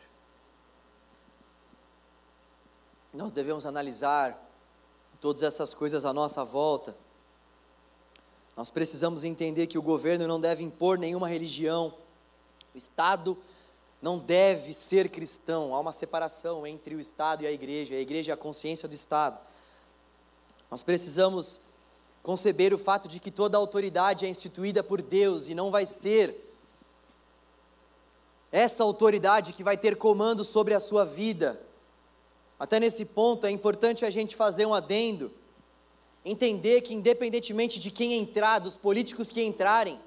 [3.12, 4.51] Nós devemos analisar
[5.22, 6.96] todas essas coisas à nossa volta.
[8.56, 11.94] Nós precisamos entender que o governo não deve impor nenhuma religião,
[12.74, 13.38] o Estado
[14.02, 18.32] não deve ser cristão, há uma separação entre o Estado e a igreja, a igreja
[18.32, 19.38] é a consciência do Estado.
[20.68, 21.60] Nós precisamos
[22.20, 26.52] conceber o fato de que toda autoridade é instituída por Deus e não vai ser
[28.50, 31.60] essa autoridade que vai ter comando sobre a sua vida.
[32.62, 35.32] Até nesse ponto é importante a gente fazer um adendo,
[36.24, 39.98] entender que independentemente de quem entrar, dos políticos que entrarem,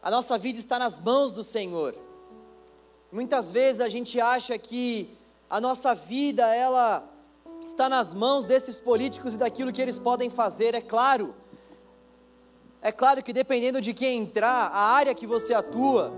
[0.00, 1.96] a nossa vida está nas mãos do Senhor.
[3.10, 5.10] Muitas vezes a gente acha que
[5.50, 7.04] a nossa vida ela
[7.66, 11.34] está nas mãos desses políticos e daquilo que eles podem fazer, é claro.
[12.80, 16.12] É claro que dependendo de quem entrar, a área que você atua,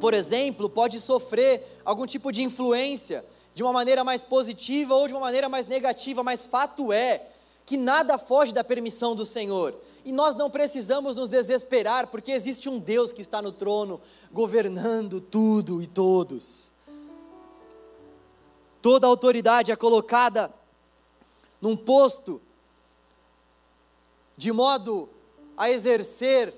[0.00, 5.14] por exemplo, pode sofrer algum tipo de influência de uma maneira mais positiva ou de
[5.14, 7.28] uma maneira mais negativa, mas fato é
[7.64, 9.74] que nada foge da permissão do Senhor.
[10.04, 14.00] E nós não precisamos nos desesperar, porque existe um Deus que está no trono,
[14.30, 16.70] governando tudo e todos.
[18.82, 20.52] Toda autoridade é colocada
[21.60, 22.42] num posto
[24.36, 25.08] de modo
[25.56, 26.52] a exercer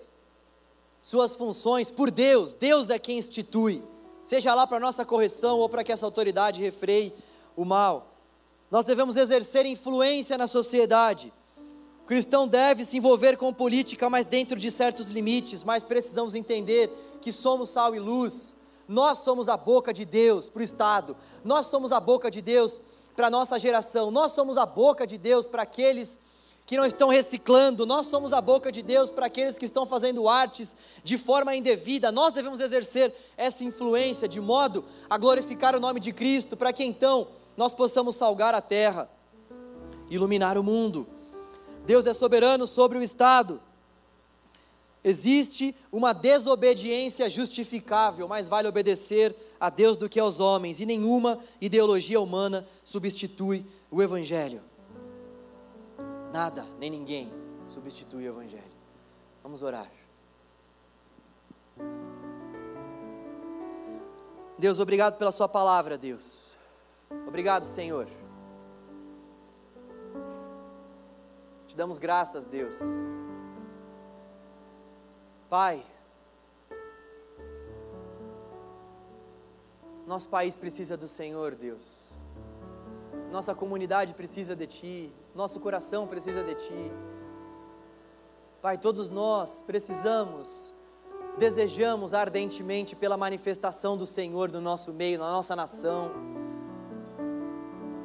[1.02, 2.52] suas funções por Deus.
[2.52, 3.80] Deus é quem institui,
[4.26, 7.14] seja lá para nossa correção ou para que essa autoridade refreie
[7.54, 8.10] o mal.
[8.68, 11.32] Nós devemos exercer influência na sociedade.
[12.02, 16.90] O cristão deve se envolver com política, mas dentro de certos limites, mas precisamos entender
[17.20, 18.56] que somos sal e luz.
[18.88, 22.82] Nós somos a boca de Deus para o Estado, nós somos a boca de Deus
[23.14, 26.18] para a nossa geração, nós somos a boca de Deus para aqueles
[26.66, 30.28] que não estão reciclando, nós somos a boca de Deus para aqueles que estão fazendo
[30.28, 36.00] artes de forma indevida, nós devemos exercer essa influência de modo a glorificar o nome
[36.00, 39.08] de Cristo, para que então nós possamos salgar a terra,
[40.10, 41.06] iluminar o mundo.
[41.86, 43.60] Deus é soberano sobre o Estado.
[45.04, 51.38] Existe uma desobediência justificável, mais vale obedecer a Deus do que aos homens, e nenhuma
[51.60, 54.60] ideologia humana substitui o Evangelho.
[56.36, 57.32] Nada, nem ninguém
[57.66, 58.76] substitui o Evangelho.
[59.42, 59.90] Vamos orar.
[64.58, 66.54] Deus, obrigado pela Sua palavra, Deus.
[67.26, 68.06] Obrigado, Senhor.
[71.66, 72.76] Te damos graças, Deus.
[75.48, 75.82] Pai,
[80.06, 82.12] nosso país precisa do Senhor, Deus.
[83.32, 86.92] Nossa comunidade precisa de Ti, nosso coração precisa de Ti.
[88.62, 90.72] Pai, todos nós precisamos,
[91.38, 96.10] desejamos ardentemente pela manifestação do Senhor no nosso meio, na nossa nação.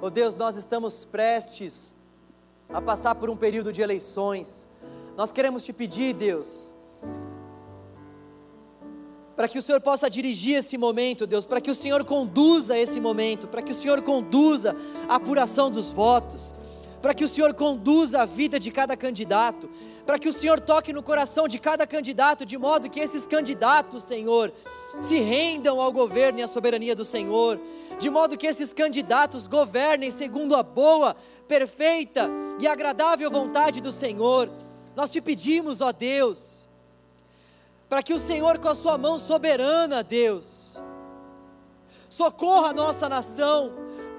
[0.01, 1.93] Oh Deus, nós estamos prestes
[2.69, 4.67] a passar por um período de eleições.
[5.15, 6.73] Nós queremos te pedir, Deus,
[9.35, 12.99] para que o Senhor possa dirigir esse momento, Deus, para que o Senhor conduza esse
[12.99, 14.75] momento, para que o Senhor conduza
[15.07, 16.53] a apuração dos votos,
[17.01, 19.69] para que o Senhor conduza a vida de cada candidato,
[20.05, 24.03] para que o Senhor toque no coração de cada candidato, de modo que esses candidatos,
[24.03, 24.53] Senhor,
[24.99, 27.59] se rendam ao governo e à soberania do Senhor,
[27.99, 31.15] de modo que esses candidatos governem segundo a boa,
[31.47, 32.29] perfeita
[32.59, 34.49] e agradável vontade do Senhor.
[34.95, 36.67] Nós te pedimos, ó Deus,
[37.89, 40.79] para que o Senhor, com a sua mão soberana, Deus,
[42.09, 43.71] socorra a nossa nação,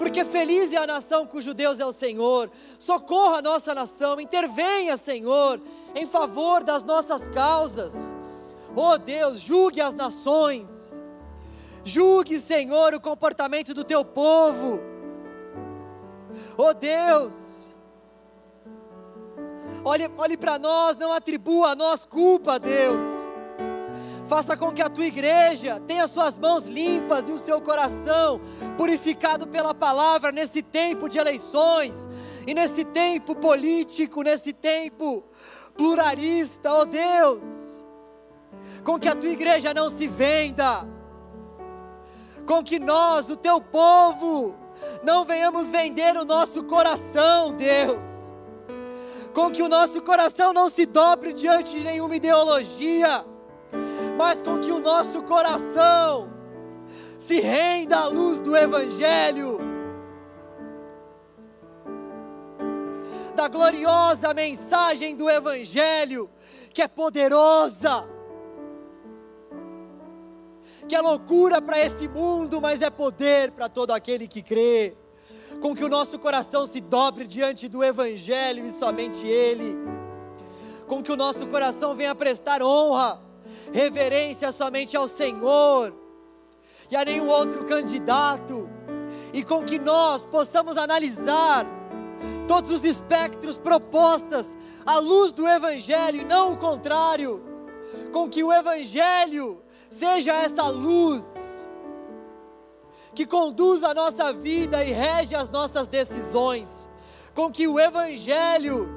[0.02, 2.50] porque feliz é a nação cujo Deus é o Senhor.
[2.76, 5.60] Socorra a nossa nação, intervenha, Senhor,
[5.94, 7.94] em favor das nossas causas.
[8.74, 10.90] Oh Deus, julgue as nações.
[11.84, 14.80] Julgue, Senhor, o comportamento do teu povo.
[16.58, 17.72] Oh Deus,
[19.84, 23.21] olhe, olhe para nós, não atribua a nós culpa, Deus
[24.32, 28.40] Faça com que a tua igreja tenha suas mãos limpas e o seu coração
[28.78, 32.08] purificado pela palavra nesse tempo de eleições
[32.46, 35.22] e nesse tempo político, nesse tempo
[35.76, 37.44] pluralista, ó oh Deus.
[38.82, 40.88] Com que a tua igreja não se venda,
[42.46, 44.56] com que nós, o teu povo,
[45.02, 48.02] não venhamos vender o nosso coração, Deus.
[49.34, 53.26] Com que o nosso coração não se dobre diante de nenhuma ideologia
[54.16, 56.30] mas com que o nosso coração
[57.18, 59.58] se renda à luz do Evangelho,
[63.34, 66.30] da gloriosa mensagem do Evangelho,
[66.72, 68.08] que é poderosa,
[70.88, 74.96] que é loucura para esse mundo, mas é poder para todo aquele que crê.
[75.60, 79.76] Com que o nosso coração se dobre diante do Evangelho e somente Ele.
[80.88, 83.31] Com que o nosso coração venha prestar honra
[83.72, 85.94] reverência somente ao Senhor
[86.90, 88.68] e a nenhum outro candidato,
[89.32, 91.64] e com que nós possamos analisar
[92.46, 94.54] todos os espectros propostas
[94.84, 97.42] à luz do Evangelho não o contrário,
[98.12, 101.26] com que o Evangelho seja essa luz
[103.14, 106.90] que conduz a nossa vida e rege as nossas decisões,
[107.34, 108.88] com que o Evangelho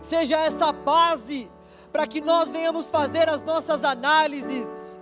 [0.00, 1.50] seja essa base
[1.92, 4.98] para que nós venhamos fazer as nossas análises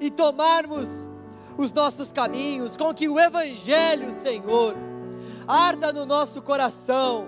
[0.00, 1.10] e tomarmos
[1.56, 4.76] os nossos caminhos, com que o Evangelho, Senhor,
[5.48, 7.26] arda no nosso coração,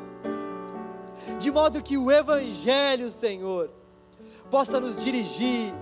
[1.38, 3.70] de modo que o Evangelho, Senhor,
[4.50, 5.72] possa nos dirigir,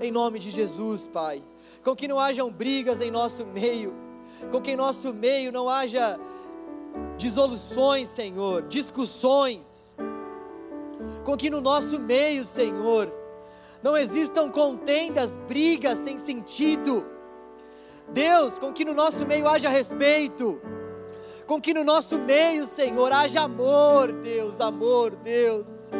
[0.00, 1.42] em nome de Jesus, Pai,
[1.82, 3.94] com que não hajam brigas em nosso meio,
[4.50, 6.18] com que em nosso meio não haja
[7.16, 9.79] dissoluções, Senhor, discussões,
[11.24, 13.12] com que no nosso meio, Senhor,
[13.82, 17.06] não existam contendas, brigas sem sentido.
[18.08, 20.60] Deus, com que no nosso meio haja respeito,
[21.46, 25.90] com que no nosso meio, Senhor, haja amor, Deus, amor, Deus,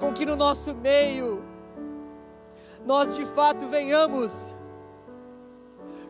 [0.00, 1.42] com que no nosso meio
[2.84, 4.54] nós de fato venhamos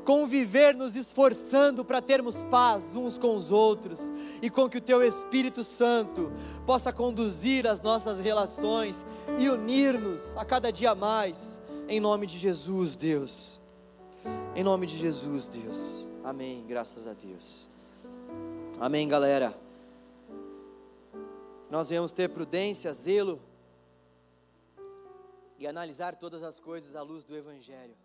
[0.04, 5.02] conviver nos esforçando para termos paz uns com os outros e com que o Teu
[5.02, 6.32] Espírito Santo
[6.66, 9.04] possa conduzir as nossas relações
[9.38, 13.60] e unir-nos a cada dia mais, em nome de Jesus, Deus.
[14.54, 16.06] Em nome de Jesus, Deus.
[16.24, 16.64] Amém.
[16.66, 17.68] Graças a Deus.
[18.78, 19.56] Amém, galera.
[21.70, 23.40] Nós viemos ter prudência, zelo
[25.58, 27.96] e analisar todas as coisas à luz do Evangelho.